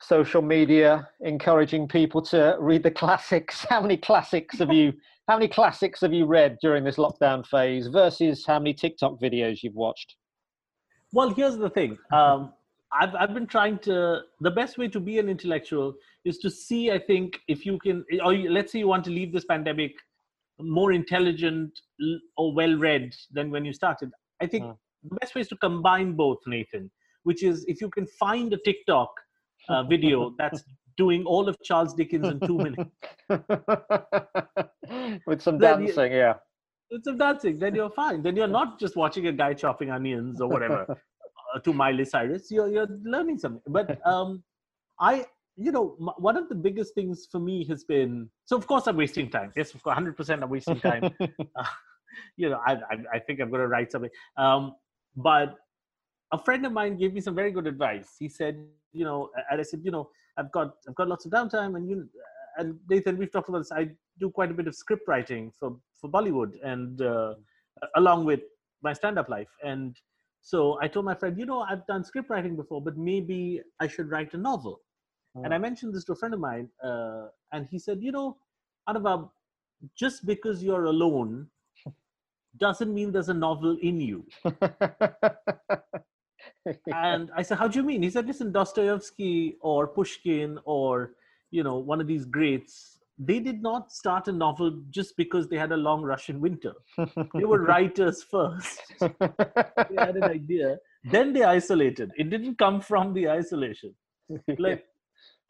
social 0.00 0.42
media 0.42 1.08
encouraging 1.20 1.88
people 1.88 2.20
to 2.22 2.56
read 2.60 2.82
the 2.82 2.90
classics. 3.02 3.64
How 3.68 3.80
many 3.80 3.96
classics 3.96 4.58
have 4.58 4.72
you? 4.72 4.92
How 5.28 5.36
many 5.36 5.48
classics 5.48 6.02
have 6.02 6.12
you 6.12 6.26
read 6.26 6.58
during 6.60 6.84
this 6.84 6.96
lockdown 6.96 7.46
phase 7.46 7.86
versus 7.86 8.44
how 8.44 8.58
many 8.58 8.74
TikTok 8.74 9.18
videos 9.18 9.62
you've 9.62 9.74
watched? 9.74 10.16
Well, 11.14 11.30
here's 11.30 11.56
the 11.56 11.70
thing. 11.70 11.96
Um, 12.12 12.52
I've, 12.92 13.14
I've 13.14 13.34
been 13.34 13.46
trying 13.46 13.78
to 13.80 14.20
the 14.40 14.50
best 14.50 14.78
way 14.78 14.88
to 14.88 15.00
be 15.00 15.18
an 15.18 15.28
intellectual 15.28 15.94
is 16.24 16.38
to 16.38 16.50
see 16.50 16.90
i 16.90 16.98
think 16.98 17.40
if 17.48 17.66
you 17.66 17.78
can 17.78 18.04
or 18.22 18.32
you, 18.32 18.50
let's 18.50 18.72
say 18.72 18.78
you 18.78 18.86
want 18.86 19.04
to 19.04 19.10
leave 19.10 19.32
this 19.32 19.44
pandemic 19.44 19.92
more 20.60 20.92
intelligent 20.92 21.70
or 22.36 22.54
well 22.54 22.76
read 22.76 23.14
than 23.32 23.50
when 23.50 23.64
you 23.64 23.72
started 23.72 24.10
i 24.40 24.46
think 24.46 24.64
Mm. 24.64 24.76
the 25.10 25.16
best 25.20 25.34
way 25.34 25.40
is 25.40 25.48
to 25.48 25.56
combine 25.56 26.12
both 26.20 26.38
nathan 26.46 26.90
which 27.24 27.42
is 27.42 27.64
if 27.72 27.80
you 27.80 27.88
can 27.96 28.06
find 28.06 28.52
a 28.52 28.58
tiktok 28.68 29.10
uh, 29.68 29.82
video 29.94 30.34
that's 30.38 30.62
doing 30.96 31.24
all 31.24 31.48
of 31.48 31.56
charles 31.62 31.92
dickens 31.94 32.28
in 32.28 32.38
two 32.40 32.58
minutes 32.58 32.90
With 35.26 35.40
some 35.42 35.58
Then 35.58 35.80
you- 35.80 35.86
dancing, 35.88 36.12
yeah. 36.12 36.34
it's 36.90 37.04
some 37.04 37.18
dancing 37.18 37.58
then 37.58 37.74
you're 37.74 37.90
fine 37.90 38.22
then 38.22 38.36
you're 38.36 38.46
not 38.60 38.78
just 38.78 38.96
watching 38.96 39.26
a 39.26 39.32
guy 39.32 39.52
chopping 39.54 39.90
onions 39.90 40.40
or 40.40 40.48
whatever 40.48 40.80
uh, 41.54 41.58
to 41.60 41.72
Miley 41.72 42.04
Cyrus. 42.04 42.50
You're 42.50 42.68
you're 42.68 42.88
learning 43.04 43.38
something. 43.38 43.62
But 43.78 43.98
um, 44.06 44.42
I, 45.00 45.24
you 45.56 45.72
know, 45.72 45.96
m- 46.00 46.08
one 46.18 46.36
of 46.36 46.48
the 46.48 46.54
biggest 46.54 46.94
things 46.94 47.26
for 47.30 47.38
me 47.38 47.64
has 47.66 47.84
been. 47.84 48.28
So 48.44 48.56
of 48.56 48.66
course 48.66 48.86
I'm 48.86 48.96
wasting 48.96 49.30
time. 49.30 49.52
Yes, 49.56 49.74
of 49.74 49.82
course, 49.82 49.94
hundred 49.94 50.16
percent 50.16 50.42
I'm 50.42 50.50
wasting 50.50 50.80
time. 50.80 51.14
uh, 51.20 51.64
you 52.36 52.48
know, 52.48 52.60
I, 52.66 52.74
I 52.74 52.96
I 53.14 53.18
think 53.18 53.40
I'm 53.40 53.50
going 53.50 53.60
to 53.62 53.68
write 53.68 53.90
something. 53.92 54.10
Um, 54.36 54.74
but 55.16 55.56
a 56.32 56.38
friend 56.38 56.64
of 56.66 56.72
mine 56.72 56.96
gave 56.96 57.12
me 57.12 57.20
some 57.20 57.34
very 57.34 57.50
good 57.50 57.66
advice. 57.66 58.16
He 58.18 58.28
said, 58.28 58.56
you 58.92 59.04
know, 59.04 59.30
and 59.50 59.60
I 59.60 59.64
said, 59.64 59.80
you 59.84 59.90
know, 59.90 60.08
I've 60.36 60.50
got 60.52 60.74
I've 60.88 60.94
got 60.94 61.08
lots 61.08 61.24
of 61.26 61.32
downtime, 61.32 61.76
and 61.76 61.88
you 61.88 62.08
and 62.56 62.78
Nathan, 62.88 63.16
we've 63.18 63.32
talked 63.32 63.48
about 63.48 63.58
this. 63.58 63.72
I 63.72 63.90
do 64.20 64.30
quite 64.30 64.50
a 64.50 64.54
bit 64.54 64.66
of 64.68 64.74
script 64.74 65.08
writing 65.08 65.52
for 65.58 65.76
for 66.00 66.08
Bollywood, 66.10 66.52
and 66.62 67.00
uh, 67.02 67.34
along 67.96 68.24
with 68.24 68.40
my 68.82 68.92
stand-up 68.92 69.28
life. 69.28 69.48
And 69.64 69.96
so 70.42 70.78
I 70.82 70.88
told 70.88 71.06
my 71.06 71.14
friend, 71.14 71.38
you 71.38 71.46
know, 71.46 71.60
I've 71.60 71.86
done 71.86 72.04
script 72.04 72.28
writing 72.30 72.54
before, 72.54 72.82
but 72.82 72.96
maybe 72.98 73.62
I 73.80 73.86
should 73.88 74.10
write 74.10 74.34
a 74.34 74.36
novel. 74.36 74.82
And 75.42 75.52
I 75.52 75.58
mentioned 75.58 75.94
this 75.94 76.04
to 76.04 76.12
a 76.12 76.16
friend 76.16 76.32
of 76.32 76.40
mine, 76.40 76.68
uh, 76.82 77.26
and 77.52 77.66
he 77.68 77.78
said, 77.78 78.00
you 78.00 78.12
know, 78.12 78.36
Anuvab, 78.88 79.28
just 79.96 80.24
because 80.24 80.62
you're 80.62 80.84
alone 80.84 81.48
doesn't 82.58 82.94
mean 82.94 83.10
there's 83.10 83.30
a 83.30 83.34
novel 83.34 83.76
in 83.82 84.00
you. 84.00 84.24
And 86.86 87.30
I 87.36 87.42
said, 87.42 87.58
how 87.58 87.66
do 87.66 87.78
you 87.78 87.84
mean? 87.84 88.02
He 88.02 88.10
said, 88.10 88.26
listen, 88.26 88.52
Dostoevsky 88.52 89.56
or 89.60 89.88
Pushkin 89.88 90.58
or, 90.64 91.14
you 91.50 91.64
know, 91.64 91.78
one 91.78 92.00
of 92.00 92.06
these 92.06 92.24
greats, 92.24 93.00
they 93.18 93.40
did 93.40 93.60
not 93.60 93.92
start 93.92 94.28
a 94.28 94.32
novel 94.32 94.82
just 94.90 95.16
because 95.16 95.48
they 95.48 95.56
had 95.58 95.72
a 95.72 95.76
long 95.76 96.02
Russian 96.02 96.40
winter. 96.40 96.74
They 97.34 97.44
were 97.44 97.62
writers 97.62 98.22
first. 98.22 98.80
They 99.00 99.96
had 99.98 100.16
an 100.16 100.24
idea. 100.24 100.78
Then 101.10 101.32
they 101.32 101.42
isolated. 101.42 102.12
It 102.16 102.30
didn't 102.30 102.56
come 102.56 102.80
from 102.80 103.14
the 103.14 103.28
isolation. 103.28 103.94
Like, 104.58 104.84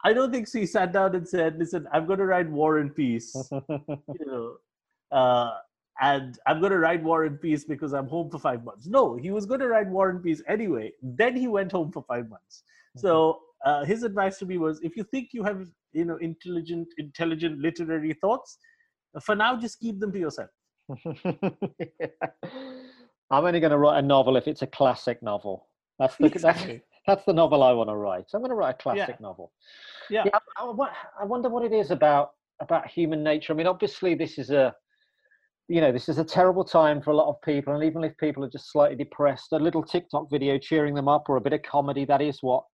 I 0.05 0.13
don't 0.13 0.31
think 0.31 0.51
he 0.53 0.67
sat 0.67 0.93
down 0.93 1.15
and 1.15 1.27
said, 1.27 1.59
listen, 1.59 1.89
I'm 1.93 2.07
going 2.07 2.19
to 2.19 2.27
write 2.27 2.49
War 2.51 2.79
and 2.79 2.95
Peace. 2.95 3.35
You 4.21 4.27
know, 4.27 4.57
uh, 5.11 5.55
and 6.01 6.39
I'm 6.47 6.61
going 6.61 6.73
to 6.73 6.79
write 6.79 7.03
War 7.03 7.25
and 7.25 7.41
Peace 7.41 7.65
because 7.65 7.95
I'm 7.95 8.09
home 8.09 8.31
for 8.31 8.39
five 8.39 8.65
months. 8.65 8.87
No, 8.87 9.17
he 9.17 9.31
was 9.31 9.47
going 9.47 9.61
to 9.61 9.69
write 9.69 9.89
War 9.89 10.11
and 10.11 10.23
Peace 10.23 10.43
anyway. 10.49 10.93
Then 11.03 11.37
he 11.37 11.49
went 11.49 11.73
home 11.73 11.91
for 11.93 12.05
five 12.07 12.29
months. 12.29 12.65
So 12.97 13.41
uh, 13.65 13.85
his 13.85 14.03
advice 14.03 14.39
to 14.39 14.47
me 14.47 14.59
was, 14.59 14.81
if 14.83 14.97
you 14.97 15.05
think 15.05 15.31
you 15.33 15.43
have, 15.45 15.69
you 15.93 16.05
know, 16.05 16.17
intelligent, 16.17 16.89
intelligent 16.99 17.59
literary 17.61 18.13
thoughts, 18.15 18.59
for 19.23 19.35
now, 19.35 19.57
just 19.57 19.81
keep 19.81 20.01
them 20.01 20.13
to 20.13 20.19
yourself. 20.19 20.51
I'm 23.31 23.45
only 23.45 23.61
going 23.61 23.71
to 23.71 23.79
write 23.79 23.99
a 23.99 24.03
novel 24.03 24.37
if 24.37 24.49
it's 24.49 24.63
a 24.63 24.67
classic 24.67 25.23
novel. 25.23 25.69
That's 25.99 26.17
the 26.17 26.25
that's, 26.25 26.35
Exactly. 26.35 26.83
That's 27.07 27.25
the 27.25 27.33
novel 27.33 27.63
I 27.63 27.73
want 27.73 27.91
to 27.91 27.97
write. 27.97 28.27
I'm 28.33 28.41
going 28.41 28.51
to 28.51 28.57
write 28.57 28.75
a 28.75 28.83
classic 28.83 29.21
novel. 29.21 29.53
Yeah. 30.11 30.25
I, 30.33 30.39
I 30.59 30.89
I 31.21 31.25
wonder 31.25 31.49
what 31.49 31.65
it 31.65 31.73
is 31.73 31.91
about 31.91 32.31
about 32.61 32.87
human 32.87 33.23
nature. 33.23 33.53
I 33.53 33.57
mean, 33.57 33.67
obviously, 33.67 34.15
this 34.15 34.39
is 34.39 34.51
a 34.51 34.75
you 35.69 35.81
know 35.81 35.93
this 35.93 36.09
is 36.09 36.19
a 36.19 36.25
terrible 36.25 36.65
time 36.65 37.01
for 37.01 37.11
a 37.11 37.17
lot 37.17 37.29
of 37.29 37.41
people, 37.43 37.75
and 37.75 37.85
even 37.85 38.05
if 38.05 38.17
people 38.19 38.45
are 38.45 38.51
just 38.51 38.71
slightly 38.71 38.97
depressed, 38.97 39.53
a 39.53 39.57
little 39.57 39.83
TikTok 39.83 40.31
video 40.31 40.59
cheering 40.59 40.95
them 40.95 41.09
up 41.09 41.29
or 41.29 41.37
a 41.37 41.41
bit 41.41 41.53
of 41.53 41.63
comedy 41.63 42.05
that 42.05 42.21
is 42.21 42.39
what 42.43 42.65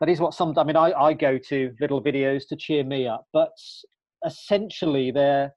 that 0.00 0.08
is 0.08 0.20
what 0.20 0.34
some. 0.34 0.56
I 0.56 0.64
mean, 0.64 0.76
I, 0.76 0.92
I 0.92 1.12
go 1.12 1.38
to 1.38 1.74
little 1.80 2.02
videos 2.02 2.46
to 2.48 2.56
cheer 2.56 2.84
me 2.84 3.06
up, 3.06 3.26
but 3.32 3.52
essentially 4.24 5.10
they're 5.10 5.54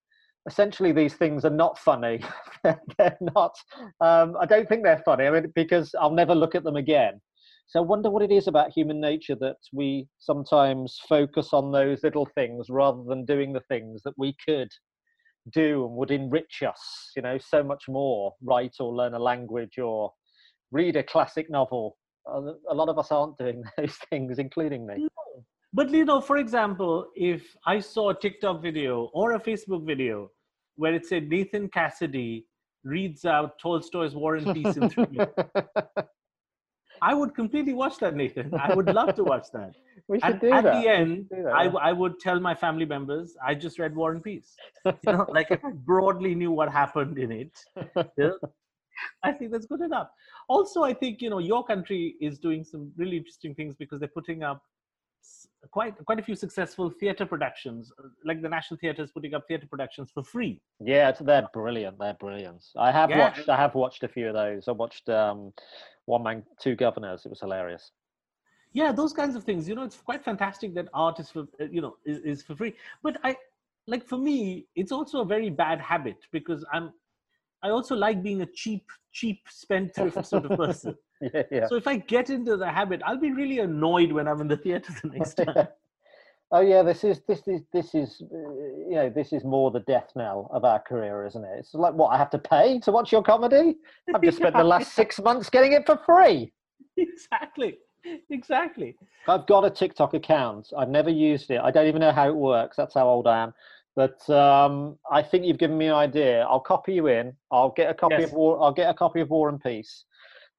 essentially 0.47 0.91
these 0.91 1.15
things 1.15 1.45
are 1.45 1.49
not 1.49 1.77
funny. 1.77 2.21
they're 2.63 3.17
not. 3.35 3.55
Um, 3.99 4.35
I 4.39 4.45
don't 4.45 4.67
think 4.67 4.83
they're 4.83 5.03
funny. 5.05 5.25
I 5.25 5.31
mean, 5.31 5.51
because 5.55 5.93
I'll 5.99 6.11
never 6.11 6.35
look 6.35 6.55
at 6.55 6.63
them 6.63 6.75
again. 6.75 7.19
So 7.69 7.79
I 7.79 7.83
wonder 7.83 8.09
what 8.09 8.23
it 8.23 8.31
is 8.31 8.47
about 8.47 8.71
human 8.71 8.99
nature 8.99 9.35
that 9.41 9.57
we 9.71 10.07
sometimes 10.17 10.99
focus 11.07 11.49
on 11.53 11.71
those 11.71 12.01
little 12.01 12.27
things 12.33 12.65
rather 12.67 13.03
than 13.03 13.25
doing 13.25 13.53
the 13.53 13.61
things 13.69 14.01
that 14.05 14.15
we 14.17 14.35
could 14.43 14.69
do 15.53 15.85
and 15.85 15.95
would 15.95 16.09
enrich 16.09 16.63
us, 16.67 17.11
you 17.15 17.21
know, 17.21 17.37
so 17.37 17.63
much 17.63 17.83
more. 17.87 18.33
Write 18.41 18.73
or 18.79 18.91
learn 18.91 19.13
a 19.13 19.19
language 19.19 19.77
or 19.77 20.11
read 20.71 20.95
a 20.95 21.03
classic 21.03 21.47
novel. 21.51 21.95
A 22.25 22.73
lot 22.73 22.89
of 22.89 22.97
us 22.97 23.11
aren't 23.11 23.37
doing 23.37 23.61
those 23.77 23.95
things, 24.09 24.39
including 24.39 24.87
me. 24.87 25.07
But 25.71 25.91
you 25.91 26.05
know, 26.05 26.21
for 26.21 26.37
example, 26.37 27.05
if 27.13 27.55
I 27.67 27.79
saw 27.81 28.09
a 28.09 28.19
TikTok 28.19 28.63
video 28.63 29.11
or 29.13 29.33
a 29.33 29.39
Facebook 29.39 29.85
video 29.85 30.31
where 30.75 30.95
it 30.95 31.05
said 31.05 31.29
Nathan 31.29 31.69
Cassidy 31.69 32.47
reads 32.83 33.25
out 33.25 33.59
Tolstoy's 33.61 34.15
War 34.15 34.37
and 34.37 34.55
Peace 34.55 34.75
in 34.75 34.89
three 34.89 35.05
minutes, 35.11 35.33
I 37.01 37.13
would 37.13 37.33
completely 37.35 37.73
watch 37.73 37.97
that, 37.99 38.15
Nathan. 38.15 38.53
I 38.53 38.73
would 38.73 38.87
love 38.99 39.15
to 39.15 39.23
watch 39.23 39.47
that. 39.53 39.73
we 40.07 40.19
should 40.19 40.31
And 40.31 40.41
do 40.41 40.51
at 40.51 40.63
that. 40.63 40.81
the 40.81 40.89
end, 40.89 41.27
that, 41.31 41.47
I, 41.53 41.65
I 41.89 41.93
would 41.93 42.19
tell 42.19 42.39
my 42.39 42.55
family 42.55 42.85
members, 42.85 43.35
I 43.45 43.55
just 43.55 43.79
read 43.79 43.95
War 43.95 44.11
and 44.11 44.23
Peace. 44.23 44.55
You 44.85 44.93
know, 45.05 45.25
like 45.37 45.51
if 45.51 45.63
I 45.63 45.71
broadly 45.71 46.35
knew 46.35 46.51
what 46.51 46.71
happened 46.71 47.17
in 47.17 47.31
it, 47.31 47.59
you 47.95 48.03
know, 48.17 48.37
I 49.23 49.31
think 49.31 49.51
that's 49.51 49.65
good 49.65 49.81
enough. 49.81 50.09
Also, 50.47 50.83
I 50.83 50.93
think 50.93 51.21
you 51.21 51.29
know 51.29 51.39
your 51.39 51.63
country 51.65 52.15
is 52.19 52.37
doing 52.37 52.63
some 52.63 52.91
really 52.97 53.17
interesting 53.17 53.55
things 53.55 53.75
because 53.75 53.99
they're 53.99 54.09
putting 54.09 54.43
up 54.43 54.61
quite 55.71 55.93
quite 56.05 56.19
a 56.19 56.23
few 56.23 56.35
successful 56.35 56.89
theater 56.89 57.25
productions. 57.25 57.91
uh, 57.99 58.07
Like 58.23 58.41
the 58.41 58.49
National 58.49 58.77
Theatre 58.77 59.03
is 59.03 59.11
putting 59.11 59.33
up 59.33 59.47
theater 59.47 59.67
productions 59.67 60.11
for 60.11 60.23
free. 60.23 60.61
Yeah, 60.79 61.11
they're 61.11 61.47
brilliant. 61.53 61.99
They're 61.99 62.13
brilliant. 62.19 62.63
I 62.77 62.91
have 62.91 63.09
Yeah. 63.09 63.19
watched. 63.19 63.49
I 63.49 63.57
have 63.57 63.75
watched 63.75 64.03
a 64.03 64.07
few 64.07 64.27
of 64.29 64.33
those. 64.33 64.67
I 64.67 64.71
watched 64.71 65.09
um, 65.09 65.53
One 66.05 66.23
Man, 66.23 66.43
Two 66.59 66.75
Guvnors. 66.75 67.25
It 67.25 67.29
was 67.29 67.41
hilarious. 67.41 67.91
Yeah, 68.73 68.91
those 68.91 69.13
kinds 69.13 69.35
of 69.35 69.43
things. 69.43 69.67
You 69.67 69.75
know, 69.75 69.83
it's 69.83 69.97
quite 69.97 70.23
fantastic 70.23 70.73
that 70.75 70.87
art 70.93 71.19
is 71.19 71.29
for 71.29 71.47
uh, 71.59 71.65
you 71.65 71.81
know 71.81 71.97
is, 72.05 72.19
is 72.19 72.43
for 72.43 72.55
free. 72.55 72.75
But 73.03 73.17
I 73.23 73.35
like 73.87 74.05
for 74.05 74.17
me, 74.17 74.67
it's 74.75 74.91
also 74.91 75.21
a 75.21 75.25
very 75.25 75.49
bad 75.49 75.79
habit 75.81 76.17
because 76.31 76.65
I'm 76.71 76.93
I 77.61 77.69
also 77.69 77.95
like 77.95 78.23
being 78.23 78.41
a 78.41 78.45
cheap 78.45 78.85
cheap 79.11 79.41
spendthrift 79.49 80.25
sort 80.25 80.45
of 80.45 80.51
person. 80.63 80.95
Yeah, 81.21 81.43
yeah. 81.51 81.67
So 81.67 81.75
if 81.75 81.85
I 81.87 81.97
get 81.97 82.29
into 82.29 82.55
the 82.57 82.69
habit, 82.69 83.01
I'll 83.05 83.19
be 83.19 83.31
really 83.31 83.59
annoyed 83.59 84.11
when 84.11 84.27
I'm 84.27 84.39
in 84.41 84.47
the 84.47 84.57
theater 84.57 84.93
the 85.03 85.09
next 85.09 85.33
time. 85.45 85.67
oh 86.51 86.61
yeah, 86.61 86.81
this 86.81 87.03
is 87.03 87.21
this 87.27 87.41
is 87.47 87.61
this 87.73 87.93
is 87.93 88.21
uh, 88.21 88.37
you 88.89 88.91
know 88.95 89.09
this 89.09 89.33
is 89.33 89.43
more 89.43 89.69
the 89.71 89.81
death 89.81 90.11
knell 90.15 90.49
of 90.53 90.63
our 90.63 90.79
career, 90.79 91.25
isn't 91.25 91.43
it? 91.43 91.55
It's 91.59 91.73
like 91.73 91.93
what 91.93 92.07
I 92.09 92.17
have 92.17 92.29
to 92.31 92.39
pay 92.39 92.79
to 92.79 92.91
watch 92.91 93.11
your 93.11 93.21
comedy. 93.23 93.75
I've 94.13 94.21
just 94.23 94.37
spent 94.37 94.55
the 94.55 94.63
last 94.75 94.93
six 94.93 95.19
months 95.19 95.49
getting 95.49 95.73
it 95.73 95.85
for 95.85 95.97
free. 96.05 96.53
exactly, 96.97 97.77
exactly. 98.29 98.95
I've 99.27 99.45
got 99.45 99.65
a 99.65 99.69
TikTok 99.69 100.13
account. 100.13 100.71
I've 100.77 100.89
never 100.89 101.09
used 101.09 101.51
it. 101.51 101.59
I 101.61 101.69
don't 101.71 101.87
even 101.87 101.99
know 102.01 102.11
how 102.13 102.29
it 102.29 102.35
works. 102.35 102.77
That's 102.77 102.93
how 102.93 103.07
old 103.07 103.27
I 103.27 103.43
am. 103.43 103.53
But 103.95 104.27
um, 104.29 104.97
I 105.11 105.21
think 105.21 105.43
you've 105.45 105.57
given 105.57 105.77
me 105.77 105.87
an 105.87 105.93
idea. 105.95 106.43
I'll 106.49 106.61
copy 106.61 106.93
you 106.93 107.07
in. 107.07 107.33
I'll 107.51 107.71
get 107.75 107.89
a 107.89 107.93
copy 107.93 108.15
Yes. 108.19 108.29
of 108.29 108.33
War. 108.35 108.61
I'll 108.61 108.71
get 108.71 108.89
a 108.89 108.93
copy 108.93 109.19
of 109.19 109.29
War 109.29 109.49
and 109.49 109.61
Peace. 109.61 110.05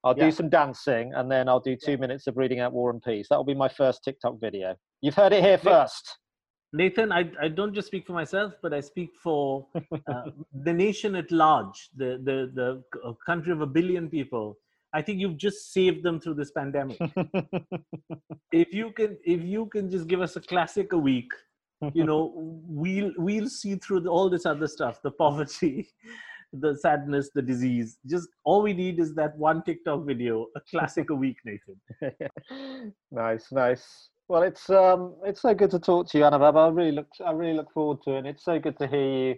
I'll 0.03 0.17
Yeah. 0.17 0.25
do 0.25 0.31
some 0.31 0.49
dancing, 0.49 1.13
and 1.13 1.31
then 1.31 1.47
I'll 1.47 1.59
do 1.59 1.75
two 1.75 1.97
minutes 1.97 2.27
of 2.27 2.37
reading 2.37 2.59
out 2.59 2.73
War 2.73 2.89
and 2.89 3.01
Peace. 3.01 3.27
That 3.29 3.37
will 3.37 3.43
be 3.43 3.53
my 3.53 3.69
first 3.69 4.03
TikTok 4.03 4.39
video. 4.39 4.75
You've 5.01 5.15
heard 5.15 5.33
it 5.33 5.43
here 5.43 5.57
first. 5.57 6.17
Nathan, 6.73 7.11
I, 7.11 7.29
I 7.41 7.49
don't 7.49 7.73
just 7.73 7.87
speak 7.87 8.07
for 8.07 8.13
myself, 8.13 8.53
but 8.61 8.73
I 8.73 8.79
speak 8.79 9.11
for 9.21 9.67
uh, 10.07 10.23
the 10.63 10.73
nation 10.73 11.15
at 11.15 11.29
large, 11.31 11.89
the, 11.95 12.19
the, 12.23 12.51
the 12.53 12.99
uh, 13.05 13.13
country 13.25 13.51
of 13.51 13.61
a 13.61 13.65
billion 13.67 14.09
people. 14.09 14.57
I 14.93 15.01
think 15.01 15.19
you've 15.19 15.37
just 15.37 15.73
saved 15.73 16.03
them 16.03 16.19
through 16.19 16.35
this 16.35 16.51
pandemic. 16.51 16.97
if 18.51 18.73
you 18.73 18.91
can, 18.91 19.17
if 19.23 19.41
you 19.41 19.65
can 19.67 19.89
just 19.89 20.07
give 20.07 20.21
us 20.21 20.35
a 20.35 20.41
classic 20.41 20.93
a 20.93 20.97
week, 20.97 21.31
you 21.93 22.03
know, 22.05 22.31
we'll 22.35 23.11
we'll 23.17 23.49
see 23.49 23.75
through 23.75 24.01
the, 24.01 24.09
all 24.09 24.29
this 24.29 24.45
other 24.45 24.67
stuff, 24.67 25.01
the 25.01 25.11
poverty, 25.11 25.89
the 26.53 26.75
sadness, 26.75 27.29
the 27.33 27.41
disease. 27.41 27.97
Just 28.05 28.27
all 28.43 28.61
we 28.61 28.73
need 28.73 28.99
is 28.99 29.15
that 29.15 29.37
one 29.37 29.63
TikTok 29.63 30.05
video, 30.05 30.47
a 30.55 30.61
classic 30.69 31.09
a 31.09 31.15
week, 31.15 31.37
Nathan. 31.45 32.93
nice, 33.11 33.47
nice. 33.51 34.09
Well, 34.27 34.43
it's 34.43 34.69
um, 34.69 35.15
it's 35.25 35.41
so 35.41 35.53
good 35.53 35.71
to 35.71 35.79
talk 35.79 36.09
to 36.09 36.17
you, 36.17 36.23
Anuvab. 36.23 36.55
I 36.55 36.69
really 36.69 36.91
look, 36.91 37.07
I 37.25 37.31
really 37.31 37.53
look 37.53 37.71
forward 37.73 37.99
to 38.03 38.15
it. 38.15 38.19
And 38.19 38.27
it's 38.27 38.45
so 38.45 38.59
good 38.59 38.77
to 38.79 38.87
hear 38.87 39.29
you 39.29 39.35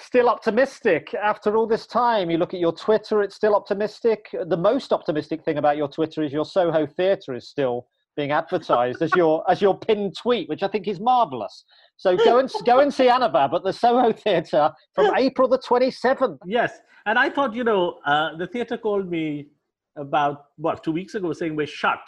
still 0.00 0.28
optimistic 0.28 1.14
after 1.14 1.56
all 1.56 1.66
this 1.66 1.86
time. 1.86 2.30
You 2.30 2.38
look 2.38 2.54
at 2.54 2.60
your 2.60 2.72
Twitter; 2.72 3.22
it's 3.22 3.36
still 3.36 3.54
optimistic. 3.54 4.26
The 4.32 4.56
most 4.56 4.92
optimistic 4.92 5.44
thing 5.44 5.58
about 5.58 5.76
your 5.76 5.88
Twitter 5.88 6.22
is 6.22 6.32
your 6.32 6.44
Soho 6.44 6.86
Theatre 6.86 7.34
is 7.34 7.48
still 7.48 7.86
being 8.16 8.32
advertised 8.32 9.00
as 9.02 9.14
your 9.14 9.48
as 9.50 9.62
your 9.62 9.78
pinned 9.78 10.16
tweet, 10.16 10.48
which 10.48 10.62
I 10.62 10.68
think 10.68 10.88
is 10.88 11.00
marvelous. 11.00 11.64
So 12.00 12.16
go 12.16 12.38
and 12.38 12.50
go 12.64 12.78
and 12.80 12.92
see 12.92 13.08
Anuvab 13.08 13.52
at 13.56 13.62
the 13.62 13.74
Soho 13.74 14.10
Theatre 14.10 14.70
from 14.94 15.14
April 15.26 15.46
the 15.48 15.58
twenty 15.58 15.90
seventh. 15.90 16.40
Yes, 16.46 16.72
and 17.04 17.18
I 17.18 17.28
thought 17.28 17.52
you 17.54 17.62
know 17.62 17.98
uh, 18.06 18.36
the 18.38 18.46
theatre 18.46 18.78
called 18.78 19.10
me 19.10 19.48
about 19.96 20.46
what 20.56 20.82
two 20.82 20.92
weeks 20.92 21.14
ago 21.14 21.32
saying 21.34 21.54
we're 21.56 21.66
shut, 21.66 22.00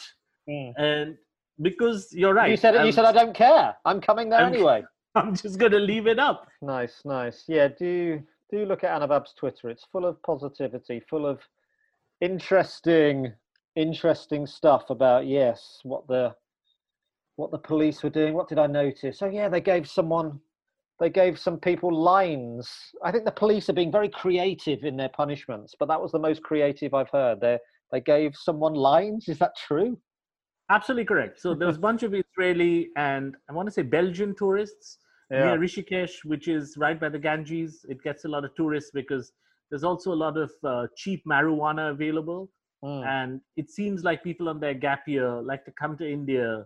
Mm. 0.49 0.73
and 0.79 1.17
because 1.61 2.09
you're 2.13 2.33
right, 2.33 2.51
You 2.51 2.57
said 2.57 2.75
I'm, 2.75 2.87
you 2.87 2.93
said 2.93 3.05
I 3.05 3.13
don't 3.13 3.35
care. 3.35 3.77
I'm 3.85 4.01
coming 4.01 4.31
there 4.31 4.41
I'm- 4.41 4.53
anyway. 4.55 4.83
I'm 5.15 5.37
just 5.37 5.59
going 5.59 5.73
to 5.73 5.79
leave 5.79 6.07
it 6.07 6.19
up. 6.19 6.49
Nice, 6.63 7.03
nice. 7.05 7.45
Yeah, 7.47 7.69
do 7.69 8.23
do 8.51 8.65
look 8.65 8.83
at 8.83 8.99
Anuvab's 8.99 9.35
Twitter. 9.35 9.69
It's 9.69 9.85
full 9.93 10.07
of 10.07 10.23
positivity, 10.23 11.01
full 11.01 11.27
of 11.27 11.39
interesting, 12.23 13.33
interesting 13.77 14.47
stuff 14.47 14.89
about 14.89 15.27
yes, 15.27 15.81
what 15.83 16.07
the 16.09 16.35
what 17.43 17.51
the 17.51 17.59
police 17.59 18.05
were 18.05 18.11
doing. 18.11 18.35
What 18.35 18.49
did 18.49 18.61
I 18.61 18.69
notice? 18.69 19.21
Oh 19.21 19.29
yeah, 19.29 19.49
they 19.49 19.61
gave 19.61 19.89
someone 19.89 20.39
they 21.01 21.11
gave 21.11 21.37
some 21.37 21.59
people 21.59 21.93
lines. 21.93 22.71
I 23.03 23.11
think 23.11 23.25
the 23.25 23.33
police 23.33 23.69
are 23.69 23.73
being 23.73 23.91
very 23.91 24.09
creative 24.09 24.85
in 24.85 24.97
their 24.97 25.09
punishments, 25.09 25.75
but 25.79 25.89
that 25.89 26.01
was 26.01 26.13
the 26.13 26.21
most 26.21 26.45
creative 26.45 26.95
I've 26.95 27.11
heard. 27.11 27.41
They 27.41 27.59
they 27.91 28.01
gave 28.01 28.37
someone 28.37 28.75
lines. 28.75 29.29
Is 29.29 29.39
that 29.39 29.57
true? 29.57 29.99
Absolutely 30.71 31.05
correct. 31.05 31.41
So 31.41 31.53
there 31.53 31.67
was 31.67 31.79
a 31.79 31.87
bunch 31.89 32.05
of 32.05 32.15
Israeli 32.15 32.91
and 32.97 33.35
I 33.51 33.53
want 33.53 33.67
to 33.67 33.73
say 33.73 33.83
Belgian 33.83 34.37
tourists 34.37 34.99
near 35.29 35.59
Rishikesh, 35.59 36.25
which 36.25 36.47
is 36.47 36.77
right 36.77 37.01
by 37.01 37.09
the 37.09 37.19
Ganges. 37.19 37.85
It 37.89 38.03
gets 38.03 38.25
a 38.25 38.29
lot 38.29 38.45
of 38.45 38.55
tourists 38.55 38.91
because 38.95 39.33
there's 39.71 39.83
also 39.83 40.13
a 40.13 40.21
lot 40.27 40.37
of 40.37 40.53
uh, 40.63 40.87
cheap 40.97 41.25
marijuana 41.27 41.91
available. 41.91 42.51
Mm. 42.85 43.07
And 43.07 43.41
it 43.57 43.71
seems 43.71 44.05
like 44.05 44.23
people 44.23 44.49
on 44.49 44.61
their 44.61 44.75
gap 44.75 45.09
year 45.09 45.43
like 45.43 45.65
to 45.65 45.73
come 45.73 45.97
to 45.99 46.09
India, 46.09 46.65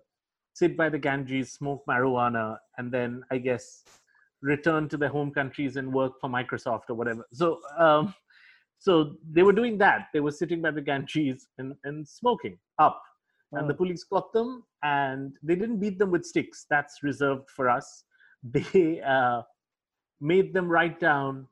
sit 0.57 0.75
by 0.75 0.89
the 0.89 0.99
Ganges, 0.99 1.53
smoke 1.53 1.85
marijuana, 1.87 2.57
and 2.79 2.91
then 2.91 3.23
I 3.31 3.37
guess 3.37 3.85
return 4.41 4.89
to 4.89 4.97
their 4.97 5.11
home 5.11 5.31
countries 5.31 5.77
and 5.77 5.93
work 5.93 6.15
for 6.19 6.31
Microsoft 6.31 6.85
or 6.89 6.95
whatever. 6.95 7.27
So, 7.31 7.59
um, 7.79 8.15
so 8.79 9.17
they 9.31 9.43
were 9.43 9.53
doing 9.53 9.77
that. 9.79 10.07
They 10.15 10.21
were 10.21 10.31
sitting 10.31 10.63
by 10.63 10.71
the 10.71 10.81
Ganges 10.81 11.49
and, 11.59 11.75
and 11.85 12.09
smoking 12.09 12.59
up. 12.79 13.03
And 13.53 13.69
the 13.69 13.75
Mm. 13.75 13.83
police 13.83 14.05
caught 14.05 14.33
them 14.33 14.65
and 14.83 15.37
they 15.43 15.57
didn't 15.57 15.79
beat 15.79 15.99
them 15.99 16.11
with 16.11 16.25
sticks. 16.25 16.65
That's 16.71 17.03
reserved 17.03 17.51
for 17.51 17.69
us. 17.69 18.05
They 18.57 19.03
uh, 19.03 19.43
made 20.21 20.55
them 20.55 20.69
write 20.69 21.01
down, 21.01 21.49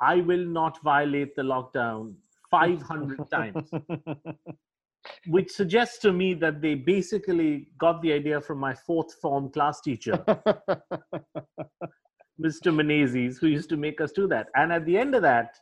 I 0.00 0.16
will 0.22 0.46
not 0.58 0.82
violate 0.82 1.36
the 1.36 1.42
lockdown 1.42 2.14
500 2.50 3.30
times 3.30 3.70
which 5.26 5.50
suggests 5.50 5.98
to 5.98 6.12
me 6.12 6.34
that 6.34 6.60
they 6.60 6.74
basically 6.74 7.68
got 7.78 8.02
the 8.02 8.12
idea 8.12 8.40
from 8.40 8.58
my 8.58 8.74
fourth 8.74 9.14
form 9.20 9.50
class 9.50 9.80
teacher, 9.80 10.24
Mr. 12.40 12.72
Menezes, 12.72 13.38
who 13.38 13.48
used 13.48 13.68
to 13.68 13.76
make 13.76 14.00
us 14.00 14.12
do 14.12 14.26
that. 14.28 14.48
And 14.54 14.72
at 14.72 14.84
the 14.86 14.96
end 14.96 15.14
of 15.14 15.22
that, 15.22 15.56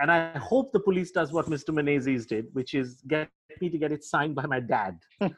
and 0.00 0.10
I 0.10 0.38
hope 0.38 0.72
the 0.72 0.80
police 0.80 1.10
does 1.10 1.32
what 1.32 1.46
Mr. 1.46 1.68
Menezes 1.68 2.26
did, 2.26 2.46
which 2.52 2.72
is 2.74 3.02
get 3.08 3.28
me 3.60 3.68
to 3.68 3.76
get 3.76 3.92
it 3.92 4.02
signed 4.02 4.34
by 4.34 4.46
my 4.46 4.60
dad. 4.60 4.98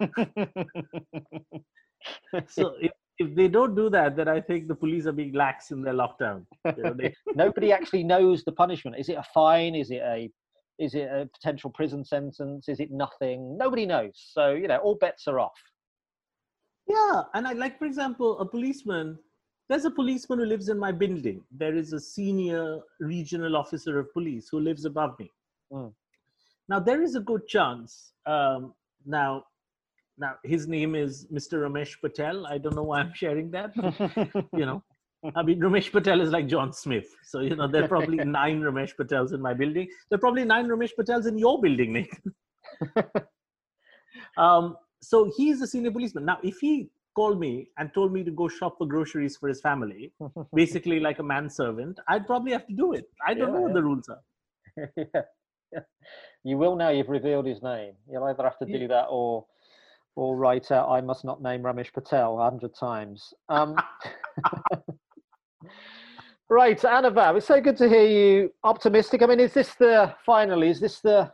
So 2.49 2.75
if, 2.81 2.93
if 3.19 3.35
they 3.35 3.49
don't 3.49 3.75
do 3.75 3.89
that, 3.91 4.17
then 4.17 4.29
I 4.29 4.41
think 4.41 4.69
the 4.69 4.75
police 4.75 5.07
are 5.07 5.13
being 5.13 5.33
lax 5.33 5.71
in 5.71 5.83
their 5.83 5.95
lockdown. 5.95 6.45
You 6.77 6.83
know, 6.83 6.95
they, 6.95 7.15
Nobody 7.35 7.73
actually 7.73 8.05
knows 8.05 8.45
the 8.45 8.53
punishment. 8.53 8.99
Is 8.99 9.09
it 9.09 9.17
a 9.17 9.23
fine? 9.23 9.75
Is 9.75 9.91
it 9.91 10.03
a 10.05 10.31
is 10.79 10.95
it 10.95 11.09
a 11.11 11.29
potential 11.33 11.71
prison 11.71 12.05
sentence? 12.05 12.69
Is 12.69 12.81
it 12.81 12.91
nothing? 12.91 13.57
Nobody 13.57 13.87
knows. 13.87 14.13
So 14.15 14.53
you 14.53 14.69
know, 14.69 14.79
all 14.79 14.97
bets 14.97 15.27
are 15.29 15.41
off. 15.41 15.59
Yeah, 16.87 17.23
and 17.33 17.49
I 17.49 17.53
like, 17.53 17.79
for 17.79 17.87
example, 17.87 18.39
a 18.41 18.47
policeman. 18.47 19.19
There's 19.69 19.87
a 19.87 19.91
policeman 19.91 20.41
who 20.41 20.45
lives 20.45 20.69
in 20.69 20.79
my 20.79 20.93
building. 20.93 21.43
There 21.51 21.75
is 21.75 21.95
a 21.95 22.01
senior 22.01 22.81
regional 23.01 23.57
officer 23.57 23.99
of 23.99 24.13
police 24.13 24.49
who 24.51 24.61
lives 24.61 24.85
above 24.85 25.19
me. 25.19 25.31
Mm. 25.73 25.93
Now 26.69 26.81
there 26.81 27.03
is 27.03 27.15
a 27.15 27.21
good 27.21 27.47
chance. 27.47 28.13
Um, 28.27 28.75
now, 29.07 29.45
now 30.19 30.35
his 30.45 30.69
name 30.69 30.95
is 30.95 31.27
Mr. 31.33 31.67
Ramesh 31.67 31.99
Patel. 32.01 32.47
I 32.47 32.59
don't 32.59 32.75
know 32.75 32.83
why 32.83 33.01
I'm 33.01 33.15
sharing 33.15 33.51
that. 33.53 33.73
but, 33.75 34.47
you 34.53 34.67
know, 34.67 34.83
I 35.37 35.43
mean, 35.43 35.61
Ramesh 35.61 35.91
Patel 35.91 36.21
is 36.21 36.31
like 36.31 36.47
John 36.47 36.73
Smith. 36.73 37.07
So 37.25 37.41
you 37.41 37.57
know, 37.57 37.67
there 37.67 37.85
are 37.85 37.89
probably 37.89 38.17
nine 38.25 38.61
Ramesh 38.61 38.95
Patels 38.97 39.33
in 39.33 39.41
my 39.41 39.55
building. 39.55 39.89
There 40.11 40.17
are 40.17 40.21
probably 40.21 40.45
nine 40.45 40.67
Ramesh 40.69 40.91
Patels 40.99 41.27
in 41.27 41.39
your 41.39 41.61
building, 41.61 41.93
Nick. 41.95 42.23
um, 44.37 44.77
so 45.01 45.31
he's 45.37 45.61
a 45.61 45.67
senior 45.67 45.91
policeman. 45.91 46.25
Now, 46.25 46.39
if 46.43 46.59
he 46.59 46.91
called 47.15 47.39
me 47.39 47.69
and 47.79 47.93
told 47.95 48.13
me 48.13 48.25
to 48.25 48.31
go 48.31 48.49
shop 48.49 48.77
for 48.79 48.87
groceries 48.87 49.37
for 49.37 49.49
his 49.49 49.61
family, 49.61 50.13
basically 50.55 51.01
like 51.01 51.19
a 51.21 51.23
manservant, 51.23 52.01
I'd 52.09 52.27
probably 52.27 52.53
have 52.53 52.67
to 52.67 52.75
do 52.75 52.93
it. 52.93 53.07
I 53.27 53.35
don't 53.35 53.49
Yeah, 53.49 53.55
know 53.55 53.61
what 53.63 53.69
yeah. 53.69 53.75
the 53.75 53.83
rules 53.83 54.09
are. 54.09 54.23
yeah. 54.97 55.23
yeah. 55.73 55.81
You 56.43 56.59
will 56.59 56.77
now. 56.77 56.91
You've 56.91 57.09
revealed 57.09 57.47
his 57.47 57.63
name. 57.63 57.95
You'll 58.11 58.25
either 58.25 58.43
have 58.43 58.59
to 58.59 58.67
do 58.67 58.89
that 58.89 59.07
or 59.09 59.47
or 60.17 60.37
write 60.37 60.71
out 60.71 60.89
"I 60.91 61.01
must 61.01 61.25
not 61.25 61.43
name 61.43 61.63
Ramesh 61.63 61.93
Patel" 61.93 62.39
a 62.39 62.45
hundred 62.45 62.75
times. 62.75 63.33
Um, 63.49 63.77
right, 66.49 66.79
Anuvab, 66.79 67.37
it's 67.37 67.47
so 67.47 67.61
good 67.61 67.77
to 67.79 67.89
hear 67.89 68.07
you 68.07 68.53
optimistic. 68.65 69.23
I 69.23 69.27
mean, 69.27 69.41
is 69.41 69.55
this 69.55 69.75
the 69.75 70.15
finally? 70.25 70.69
Is 70.71 70.81
this 70.81 71.01
the 71.01 71.33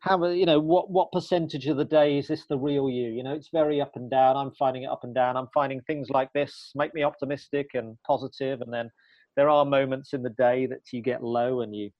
how 0.00 0.26
you 0.26 0.46
know 0.46 0.58
what 0.58 0.90
what 0.90 1.12
percentage 1.12 1.66
of 1.68 1.76
the 1.76 1.84
day 1.84 2.18
is 2.18 2.28
this 2.28 2.46
the 2.48 2.58
real 2.58 2.90
you? 2.90 3.10
You 3.10 3.22
know, 3.22 3.34
it's 3.34 3.50
very 3.52 3.80
up 3.80 3.92
and 3.94 4.10
down. 4.10 4.36
I'm 4.36 4.52
finding 4.58 4.82
it 4.82 4.90
up 4.90 5.04
and 5.04 5.14
down. 5.14 5.36
I'm 5.36 5.48
finding 5.54 5.80
things 5.82 6.10
like 6.10 6.32
this 6.32 6.72
make 6.74 6.94
me 6.94 7.02
optimistic 7.02 7.68
and 7.74 7.96
positive, 8.06 8.60
and 8.60 8.72
then 8.72 8.90
there 9.36 9.48
are 9.48 9.64
moments 9.64 10.12
in 10.12 10.22
the 10.22 10.30
day 10.30 10.66
that 10.66 10.80
you 10.92 11.02
get 11.02 11.22
low 11.22 11.60
and 11.60 11.74
you 11.74 11.90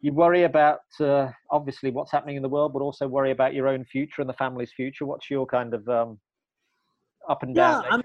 you 0.00 0.12
worry 0.12 0.42
about 0.42 0.80
uh, 1.00 1.28
obviously 1.50 1.90
what's 1.90 2.12
happening 2.12 2.36
in 2.36 2.42
the 2.42 2.48
world, 2.48 2.74
but 2.74 2.82
also 2.82 3.08
worry 3.08 3.30
about 3.30 3.54
your 3.54 3.68
own 3.68 3.86
future 3.86 4.20
and 4.20 4.28
the 4.28 4.34
family's 4.34 4.72
future. 4.72 5.06
What's 5.06 5.30
your 5.30 5.46
kind 5.46 5.72
of 5.72 5.88
um, 5.88 6.18
up 7.28 7.42
and 7.42 7.54
down? 7.54 7.84
I'm, 7.90 8.02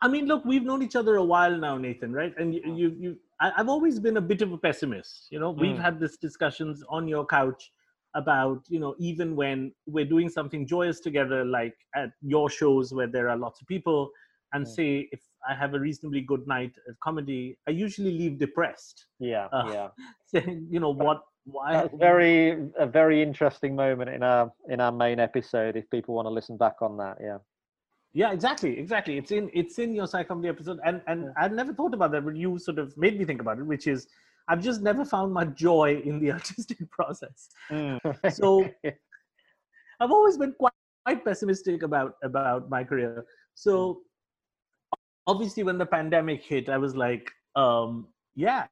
I 0.00 0.08
mean, 0.08 0.26
look, 0.26 0.44
we've 0.44 0.62
known 0.62 0.82
each 0.82 0.96
other 0.96 1.16
a 1.16 1.24
while 1.24 1.56
now, 1.56 1.76
Nathan, 1.76 2.12
right? 2.12 2.32
And 2.38 2.54
you, 2.54 2.62
you, 2.74 2.96
you 2.98 3.16
I, 3.40 3.52
I've 3.56 3.68
always 3.68 3.98
been 3.98 4.16
a 4.16 4.20
bit 4.20 4.42
of 4.42 4.52
a 4.52 4.58
pessimist. 4.58 5.26
You 5.30 5.40
know, 5.40 5.50
we've 5.50 5.76
Mm. 5.76 5.82
had 5.82 6.00
these 6.00 6.16
discussions 6.16 6.84
on 6.88 7.08
your 7.08 7.26
couch 7.26 7.72
about, 8.14 8.62
you 8.68 8.78
know, 8.80 8.94
even 8.98 9.34
when 9.36 9.72
we're 9.86 10.04
doing 10.04 10.28
something 10.28 10.66
joyous 10.66 11.00
together, 11.00 11.44
like 11.44 11.76
at 11.94 12.10
your 12.22 12.48
shows 12.48 12.92
where 12.92 13.06
there 13.06 13.28
are 13.28 13.36
lots 13.36 13.60
of 13.60 13.66
people, 13.66 14.10
and 14.52 14.64
Mm. 14.64 14.68
say 14.68 15.08
if 15.12 15.20
I 15.48 15.54
have 15.54 15.74
a 15.74 15.80
reasonably 15.80 16.20
good 16.22 16.46
night 16.46 16.72
at 16.88 16.98
comedy, 17.00 17.58
I 17.66 17.72
usually 17.72 18.12
leave 18.12 18.38
depressed, 18.38 19.06
yeah, 19.18 19.46
uh, 19.52 19.70
yeah. 19.72 19.88
saying, 20.26 20.66
you 20.70 20.80
know, 20.80 20.90
what, 20.90 21.22
why? 21.44 21.72
That's 21.72 21.94
very 21.94 22.68
a 22.78 22.86
very 22.86 23.20
interesting 23.22 23.74
moment 23.74 24.10
in 24.10 24.22
our 24.22 24.52
in 24.68 24.80
our 24.80 24.92
main 24.92 25.18
episode. 25.18 25.76
If 25.76 25.88
people 25.90 26.14
want 26.14 26.26
to 26.26 26.30
listen 26.30 26.56
back 26.56 26.82
on 26.82 26.96
that, 26.98 27.18
yeah. 27.20 27.38
Yeah, 28.14 28.32
exactly, 28.32 28.78
exactly. 28.78 29.18
It's 29.18 29.30
in 29.30 29.50
it's 29.52 29.78
in 29.78 29.94
your 29.94 30.06
psychology 30.06 30.48
episode, 30.48 30.78
and 30.84 31.02
and 31.06 31.24
Yeah. 31.24 31.32
I've 31.36 31.52
never 31.52 31.72
thought 31.74 31.94
about 31.94 32.10
that, 32.12 32.24
but 32.24 32.36
you 32.36 32.58
sort 32.58 32.78
of 32.78 32.96
made 32.96 33.18
me 33.18 33.24
think 33.24 33.40
about 33.40 33.58
it, 33.58 33.64
which 33.64 33.86
is 33.86 34.08
I've 34.48 34.62
just 34.62 34.80
never 34.80 35.04
found 35.04 35.32
much 35.32 35.54
joy 35.54 36.00
in 36.04 36.18
the 36.18 36.32
artistic 36.38 36.90
process. 36.90 37.48
So 38.32 38.68
I've 40.00 40.10
always 40.12 40.38
been 40.38 40.52
quite, 40.58 40.72
quite 41.04 41.24
pessimistic 41.24 41.82
about 41.82 42.14
about 42.22 42.70
my 42.70 42.82
career. 42.84 43.26
So 43.54 44.02
obviously, 45.26 45.62
when 45.64 45.76
the 45.78 45.86
pandemic 45.86 46.42
hit, 46.42 46.68
I 46.68 46.78
was 46.78 46.96
like, 46.96 47.30
um, 47.56 48.08
yeah, 48.34 48.66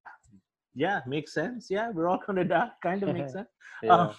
yeah, 0.74 1.00
makes 1.06 1.34
sense. 1.34 1.66
Yeah, 1.70 1.90
we're 1.90 2.08
all 2.08 2.20
gonna 2.26 2.44
die. 2.44 2.70
Kind 2.82 3.02
of 3.02 3.12
makes 3.14 3.32
sense. 3.38 3.48
yeah. 3.82 3.94
Um, 3.94 4.14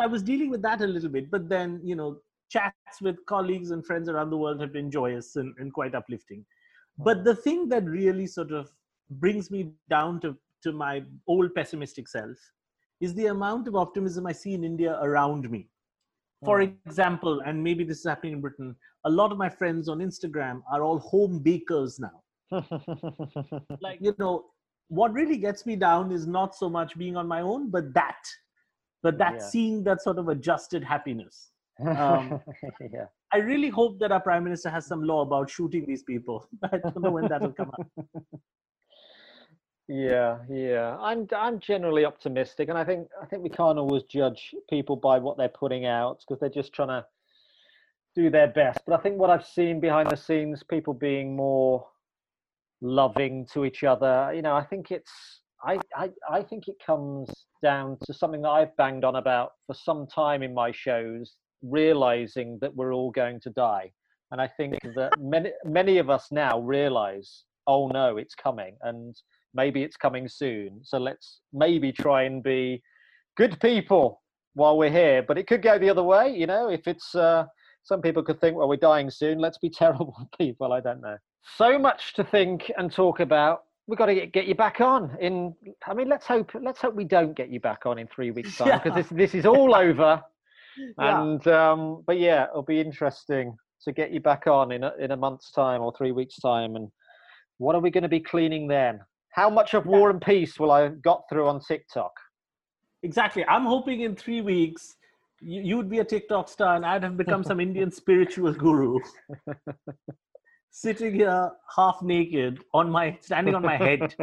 I 0.00 0.06
was 0.06 0.22
dealing 0.22 0.48
with 0.50 0.62
that 0.62 0.80
a 0.80 0.86
little 0.86 1.08
bit, 1.10 1.30
but 1.30 1.48
then 1.48 1.80
you 1.82 1.96
know, 1.96 2.20
chats 2.48 3.00
with 3.00 3.24
colleagues 3.26 3.70
and 3.70 3.84
friends 3.84 4.08
around 4.08 4.30
the 4.30 4.36
world 4.36 4.60
have 4.60 4.72
been 4.72 4.90
joyous 4.90 5.36
and, 5.36 5.54
and 5.58 5.72
quite 5.72 5.94
uplifting. 5.94 6.44
But 6.98 7.24
the 7.24 7.34
thing 7.34 7.68
that 7.68 7.84
really 7.84 8.26
sort 8.26 8.52
of 8.52 8.70
brings 9.10 9.50
me 9.50 9.72
down 9.88 10.20
to 10.20 10.36
to 10.64 10.72
my 10.72 11.04
old 11.28 11.54
pessimistic 11.54 12.08
self 12.08 12.36
is 13.00 13.14
the 13.14 13.26
amount 13.26 13.68
of 13.68 13.76
optimism 13.76 14.26
I 14.26 14.32
see 14.32 14.54
in 14.54 14.64
India 14.64 14.98
around 15.00 15.48
me. 15.50 15.68
For 16.44 16.58
Mm. 16.60 16.74
example, 16.86 17.40
and 17.46 17.62
maybe 17.62 17.84
this 17.84 17.98
is 18.00 18.04
happening 18.06 18.32
in 18.34 18.40
Britain, 18.40 18.74
a 19.04 19.10
lot 19.10 19.30
of 19.30 19.38
my 19.38 19.48
friends 19.48 19.88
on 19.88 19.98
Instagram 19.98 20.62
are 20.72 20.82
all 20.82 20.98
home 20.98 21.38
bakers 21.38 22.00
now. 22.00 22.22
Like, 23.80 23.98
you 24.00 24.14
know, 24.18 24.46
what 24.88 25.12
really 25.12 25.36
gets 25.36 25.64
me 25.66 25.76
down 25.76 26.10
is 26.10 26.26
not 26.26 26.54
so 26.54 26.68
much 26.68 26.96
being 26.98 27.16
on 27.16 27.28
my 27.28 27.40
own, 27.40 27.70
but 27.70 27.92
that, 27.94 28.22
but 29.02 29.18
that 29.18 29.34
Yeah. 29.34 29.46
seeing 29.48 29.84
that 29.84 30.02
sort 30.02 30.18
of 30.18 30.28
adjusted 30.28 30.82
happiness. 30.82 31.50
Um, 31.86 32.40
yeah. 32.92 33.06
I 33.32 33.38
really 33.38 33.68
hope 33.68 33.98
that 34.00 34.12
our 34.12 34.20
prime 34.20 34.44
minister 34.44 34.70
has 34.70 34.86
some 34.86 35.02
law 35.02 35.22
about 35.22 35.50
shooting 35.50 35.84
these 35.86 36.02
people. 36.02 36.48
I 36.72 36.78
don't 36.78 37.02
know 37.02 37.10
when 37.10 37.28
that 37.28 37.40
will 37.40 37.52
come 37.52 37.70
up. 37.70 38.04
Yeah, 39.88 40.38
yeah. 40.50 40.98
I'm 41.00 41.26
I'm 41.34 41.60
generally 41.60 42.04
optimistic, 42.04 42.68
and 42.68 42.76
I 42.76 42.84
think 42.84 43.08
I 43.22 43.26
think 43.26 43.42
we 43.42 43.48
can't 43.48 43.78
always 43.78 44.02
judge 44.02 44.54
people 44.68 44.96
by 44.96 45.18
what 45.18 45.38
they're 45.38 45.48
putting 45.48 45.86
out 45.86 46.20
because 46.20 46.40
they're 46.40 46.50
just 46.50 46.74
trying 46.74 46.88
to 46.88 47.06
do 48.14 48.28
their 48.28 48.48
best. 48.48 48.80
But 48.86 48.98
I 48.98 49.02
think 49.02 49.18
what 49.18 49.30
I've 49.30 49.46
seen 49.46 49.80
behind 49.80 50.10
the 50.10 50.16
scenes, 50.16 50.62
people 50.62 50.92
being 50.92 51.34
more 51.34 51.86
loving 52.80 53.46
to 53.52 53.64
each 53.64 53.84
other. 53.84 54.32
You 54.34 54.42
know, 54.42 54.54
I 54.54 54.64
think 54.64 54.90
it's 54.90 55.40
I 55.64 55.78
I 55.96 56.10
I 56.30 56.42
think 56.42 56.68
it 56.68 56.76
comes 56.84 57.28
down 57.62 57.98
to 58.04 58.14
something 58.14 58.42
that 58.42 58.50
I've 58.50 58.76
banged 58.76 59.04
on 59.04 59.16
about 59.16 59.52
for 59.66 59.74
some 59.74 60.06
time 60.06 60.42
in 60.42 60.54
my 60.54 60.70
shows, 60.70 61.36
realizing 61.62 62.58
that 62.60 62.74
we're 62.74 62.92
all 62.92 63.10
going 63.10 63.40
to 63.40 63.50
die. 63.50 63.90
And 64.30 64.40
I 64.40 64.48
think 64.48 64.78
that 64.94 65.12
many 65.18 65.52
many 65.64 65.98
of 65.98 66.10
us 66.10 66.28
now 66.30 66.60
realize, 66.60 67.44
oh 67.66 67.88
no, 67.88 68.18
it's 68.18 68.34
coming, 68.34 68.76
and 68.82 69.16
maybe 69.54 69.82
it's 69.82 69.96
coming 69.96 70.28
soon. 70.28 70.80
So 70.82 70.98
let's 70.98 71.40
maybe 71.52 71.92
try 71.92 72.24
and 72.24 72.42
be 72.42 72.82
good 73.36 73.58
people 73.60 74.20
while 74.54 74.76
we're 74.76 74.90
here. 74.90 75.22
But 75.22 75.38
it 75.38 75.46
could 75.46 75.62
go 75.62 75.78
the 75.78 75.88
other 75.88 76.02
way, 76.02 76.36
you 76.36 76.46
know. 76.46 76.68
If 76.68 76.86
it's 76.86 77.14
uh, 77.14 77.46
some 77.84 78.02
people 78.02 78.22
could 78.22 78.40
think, 78.40 78.56
well, 78.56 78.68
we're 78.68 78.76
dying 78.76 79.10
soon. 79.10 79.38
Let's 79.38 79.58
be 79.58 79.70
terrible 79.82 80.14
people. 80.38 80.72
I 80.72 80.80
don't 80.80 81.00
know. 81.00 81.16
So 81.56 81.78
much 81.78 82.12
to 82.14 82.24
think 82.24 82.70
and 82.76 82.92
talk 82.92 83.20
about. 83.20 83.62
We've 83.86 83.96
got 83.96 84.06
to 84.06 84.14
get, 84.14 84.32
get 84.32 84.46
you 84.46 84.54
back 84.54 84.82
on 84.82 85.16
in. 85.18 85.54
I 85.86 85.94
mean, 85.94 86.10
let's 86.10 86.26
hope. 86.26 86.50
Let's 86.60 86.80
hope 86.82 86.94
we 86.94 87.04
don't 87.04 87.34
get 87.34 87.48
you 87.48 87.58
back 87.58 87.86
on 87.86 87.98
in 87.98 88.06
three 88.06 88.30
weeks' 88.30 88.58
time 88.58 88.78
because 88.78 88.90
yeah. 88.90 89.02
this 89.02 89.32
this 89.32 89.34
is 89.34 89.46
all 89.46 89.74
over. 89.74 90.22
Yeah. 90.98 91.22
And 91.22 91.46
um, 91.48 92.02
but 92.06 92.18
yeah, 92.18 92.44
it'll 92.44 92.62
be 92.62 92.80
interesting 92.80 93.56
to 93.84 93.92
get 93.92 94.10
you 94.10 94.20
back 94.20 94.46
on 94.46 94.72
in 94.72 94.84
a, 94.84 94.92
in 94.98 95.12
a 95.12 95.16
month's 95.16 95.50
time 95.52 95.82
or 95.82 95.92
three 95.96 96.12
weeks' 96.12 96.38
time. 96.38 96.76
And 96.76 96.88
what 97.58 97.74
are 97.74 97.80
we 97.80 97.90
going 97.90 98.02
to 98.02 98.08
be 98.08 98.20
cleaning 98.20 98.68
then? 98.68 99.00
How 99.30 99.48
much 99.48 99.74
of 99.74 99.86
War 99.86 100.10
and 100.10 100.20
Peace 100.20 100.58
will 100.58 100.70
I 100.70 100.88
got 100.88 101.22
through 101.30 101.48
on 101.48 101.60
TikTok? 101.60 102.12
Exactly. 103.02 103.44
I'm 103.46 103.64
hoping 103.64 104.00
in 104.00 104.16
three 104.16 104.40
weeks 104.40 104.96
you, 105.40 105.62
you 105.62 105.76
would 105.76 105.88
be 105.88 105.98
a 105.98 106.04
TikTok 106.04 106.48
star 106.48 106.76
and 106.76 106.84
I'd 106.84 107.02
have 107.02 107.16
become 107.16 107.44
some 107.44 107.60
Indian 107.60 107.90
spiritual 107.92 108.52
guru. 108.52 108.98
Sitting 110.70 111.14
here 111.14 111.50
half 111.76 112.02
naked 112.02 112.62
on 112.74 112.90
my 112.90 113.16
standing 113.20 113.54
on 113.54 113.62
my 113.62 113.76
head. 113.76 114.14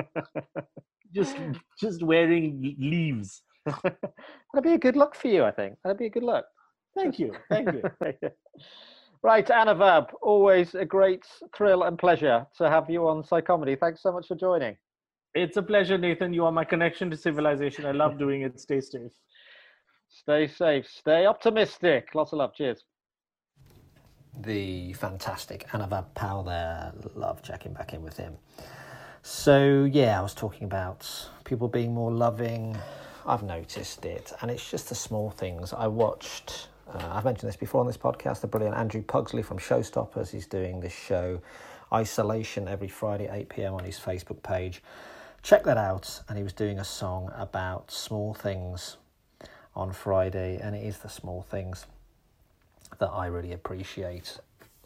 just 1.14 1.38
just 1.80 2.04
wearing 2.04 2.76
leaves. 2.78 3.42
That'd 3.84 4.64
be 4.64 4.74
a 4.74 4.78
good 4.78 4.96
look 4.96 5.16
for 5.16 5.28
you, 5.28 5.44
I 5.44 5.52
think. 5.52 5.76
That'd 5.84 5.98
be 5.98 6.06
a 6.06 6.10
good 6.10 6.24
look. 6.24 6.46
Thank 6.96 7.20
you. 7.20 7.34
Thank 7.50 7.74
you. 7.74 7.82
right, 9.24 9.46
Anuvab, 9.48 10.10
always 10.22 10.76
a 10.76 10.86
great 10.86 11.26
thrill 11.56 11.84
and 11.84 11.98
pleasure 11.98 12.46
to 12.58 12.70
have 12.70 12.90
you 12.90 13.08
on 13.08 13.24
Psychomedy. 13.24 13.80
Thanks 13.80 14.02
so 14.02 14.12
much 14.12 14.28
for 14.28 14.36
joining. 14.36 14.78
It's 15.34 15.58
a 15.58 15.62
pleasure, 15.62 15.98
Nathan. 15.98 16.34
You 16.34 16.46
are 16.46 16.52
my 16.52 16.64
connection 16.64 17.10
to 17.10 17.18
civilization. 17.18 17.86
I 17.86 17.92
love 17.92 18.18
doing 18.18 18.44
it. 18.44 18.60
Stay 18.60 18.80
safe. 18.80 19.12
Stay 20.08 20.48
safe. 20.48 20.88
Stay 20.88 21.26
optimistic. 21.26 22.16
Lots 22.16 22.32
of 22.32 22.40
love. 22.40 22.54
Cheers. 22.54 22.86
The 24.40 24.94
fantastic 24.94 25.68
Anuvab 25.70 26.14
Pal 26.16 26.44
there. 26.44 26.94
Love 27.16 27.42
checking 27.42 27.74
back 27.74 27.94
in 27.94 28.02
with 28.02 28.16
him. 28.16 28.38
So, 29.24 29.86
yeah, 29.92 30.20
I 30.20 30.22
was 30.22 30.34
talking 30.34 30.66
about 30.66 31.10
people 31.44 31.68
being 31.68 31.94
more 31.94 32.12
loving. 32.12 32.78
I've 33.26 33.44
noticed 33.44 34.06
it, 34.06 34.34
and 34.42 34.52
it's 34.52 34.70
just 34.70 34.90
the 34.90 34.96
small 34.96 35.30
things. 35.30 35.74
I 35.74 35.88
watched, 35.88 36.70
uh, 36.94 37.10
I've 37.12 37.26
mentioned 37.26 37.48
this 37.50 37.56
before 37.56 37.82
on 37.82 37.88
this 37.88 37.98
podcast, 37.98 38.42
the 38.42 38.48
brilliant 38.48 38.76
Andrew 38.76 39.02
Pugsley 39.02 39.42
from 39.42 39.58
Showstoppers. 39.58 40.30
He's 40.32 40.48
doing 40.48 40.80
this 40.80 40.94
show, 40.94 41.42
Isolation, 41.92 42.68
every 42.68 42.88
Friday, 42.88 43.30
8 43.32 43.50
pm 43.50 43.74
on 43.74 43.84
his 43.84 44.00
Facebook 44.00 44.44
page 44.44 44.82
check 45.46 45.64
that 45.64 45.78
out. 45.78 46.22
And 46.28 46.38
he 46.38 46.44
was 46.44 46.54
doing 46.54 46.80
a 46.80 46.84
song 46.84 47.32
about 47.38 47.92
small 47.92 48.34
things 48.34 48.98
on 49.76 49.94
Friday, 49.94 50.60
and 50.62 50.76
it 50.76 50.84
is 50.84 50.98
the 50.98 51.10
small 51.10 51.44
things 51.44 51.86
that 53.00 53.10
I 53.10 53.28
really 53.28 53.54
appreciate 53.54 54.40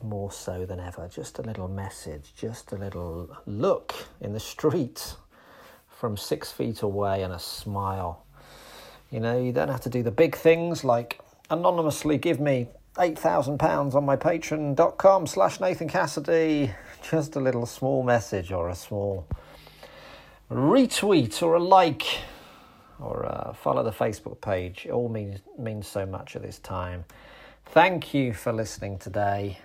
more 0.04 0.32
so 0.32 0.66
than 0.66 0.80
ever. 0.80 1.08
Just 1.08 1.40
a 1.40 1.42
little 1.42 1.68
message, 1.68 2.34
just 2.36 2.72
a 2.74 2.76
little 2.76 3.30
look 3.46 3.94
in 4.20 4.34
the 4.34 4.40
street 4.40 5.16
from 5.88 6.18
six 6.18 6.52
feet 6.52 6.82
away 6.82 7.24
and 7.24 7.34
a 7.34 7.40
smile. 7.40 8.26
You 9.12 9.20
know, 9.20 9.42
you 9.42 9.52
don't 9.52 9.70
have 9.70 9.82
to 9.82 9.90
do 9.90 10.04
the 10.04 10.12
big 10.12 10.36
things 10.36 10.84
like 10.84 11.20
anonymously 11.50 12.18
give 12.18 12.40
me 12.40 12.68
£8,000 12.96 13.96
on 13.96 14.06
my 14.06 14.16
patreon.com 14.16 15.26
slash 15.26 15.60
Nathan 15.60 15.88
Cassidy. 15.88 16.72
Just 17.10 17.36
a 17.36 17.40
little 17.40 17.66
small 17.66 18.04
message 18.04 18.52
or 18.52 18.70
a 18.70 18.76
small 18.76 19.26
retweet 20.52 21.42
or 21.42 21.56
a 21.56 21.60
like 21.60 22.04
or 23.00 23.26
uh, 23.26 23.54
follow 23.54 23.84
the 23.84 23.92
Facebook 23.92 24.42
page. 24.42 24.86
It 24.86 24.92
all 24.92 25.10
means 25.10 25.40
means 25.58 25.88
so 25.88 26.06
much 26.06 26.36
at 26.36 26.42
this 26.42 26.60
time. 26.60 27.06
Thank 27.68 28.14
you 28.14 28.34
for 28.34 28.52
listening 28.52 28.98
today. 28.98 29.60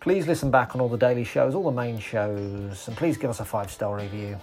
Please 0.00 0.26
listen 0.26 0.50
back 0.50 0.74
on 0.74 0.80
all 0.80 0.88
the 0.88 0.96
daily 0.96 1.24
shows, 1.24 1.54
all 1.54 1.64
the 1.64 1.70
main 1.70 1.98
shows, 1.98 2.88
and 2.88 2.96
please 2.96 3.16
give 3.16 3.30
us 3.30 3.40
a 3.40 3.44
five 3.44 3.70
star 3.70 3.96
review. 3.96 4.38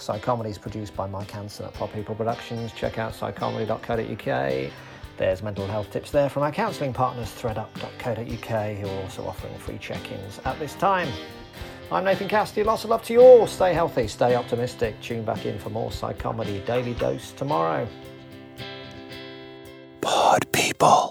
Psychomedy 0.00 0.50
is 0.50 0.58
produced 0.58 0.96
by 0.96 1.06
Mike 1.06 1.30
Hansen 1.30 1.66
at 1.66 1.74
Pod 1.74 1.92
People 1.92 2.14
Productions. 2.14 2.72
Check 2.72 2.98
out 2.98 3.12
psychomedy.co.uk. 3.12 4.72
There's 5.16 5.42
mental 5.42 5.66
health 5.66 5.90
tips 5.90 6.10
there 6.10 6.30
from 6.30 6.42
our 6.42 6.50
counselling 6.50 6.92
partners, 6.92 7.28
threadup.co.uk, 7.28 8.76
who 8.76 8.88
are 8.88 9.02
also 9.02 9.26
offering 9.26 9.54
free 9.58 9.78
check 9.78 10.10
ins 10.10 10.40
at 10.46 10.58
this 10.58 10.74
time. 10.74 11.08
I'm 11.92 12.04
Nathan 12.04 12.28
Cassidy. 12.28 12.62
Lots 12.64 12.84
of 12.84 12.90
love 12.90 13.02
to 13.04 13.12
you 13.12 13.20
all. 13.20 13.46
Stay 13.46 13.74
healthy, 13.74 14.08
stay 14.08 14.34
optimistic. 14.34 15.00
Tune 15.02 15.24
back 15.24 15.44
in 15.44 15.58
for 15.58 15.70
more 15.70 15.90
Psychomedy 15.90 16.64
Daily 16.64 16.94
Dose 16.94 17.32
tomorrow. 17.32 17.86
Pod 20.00 20.50
People. 20.52 21.09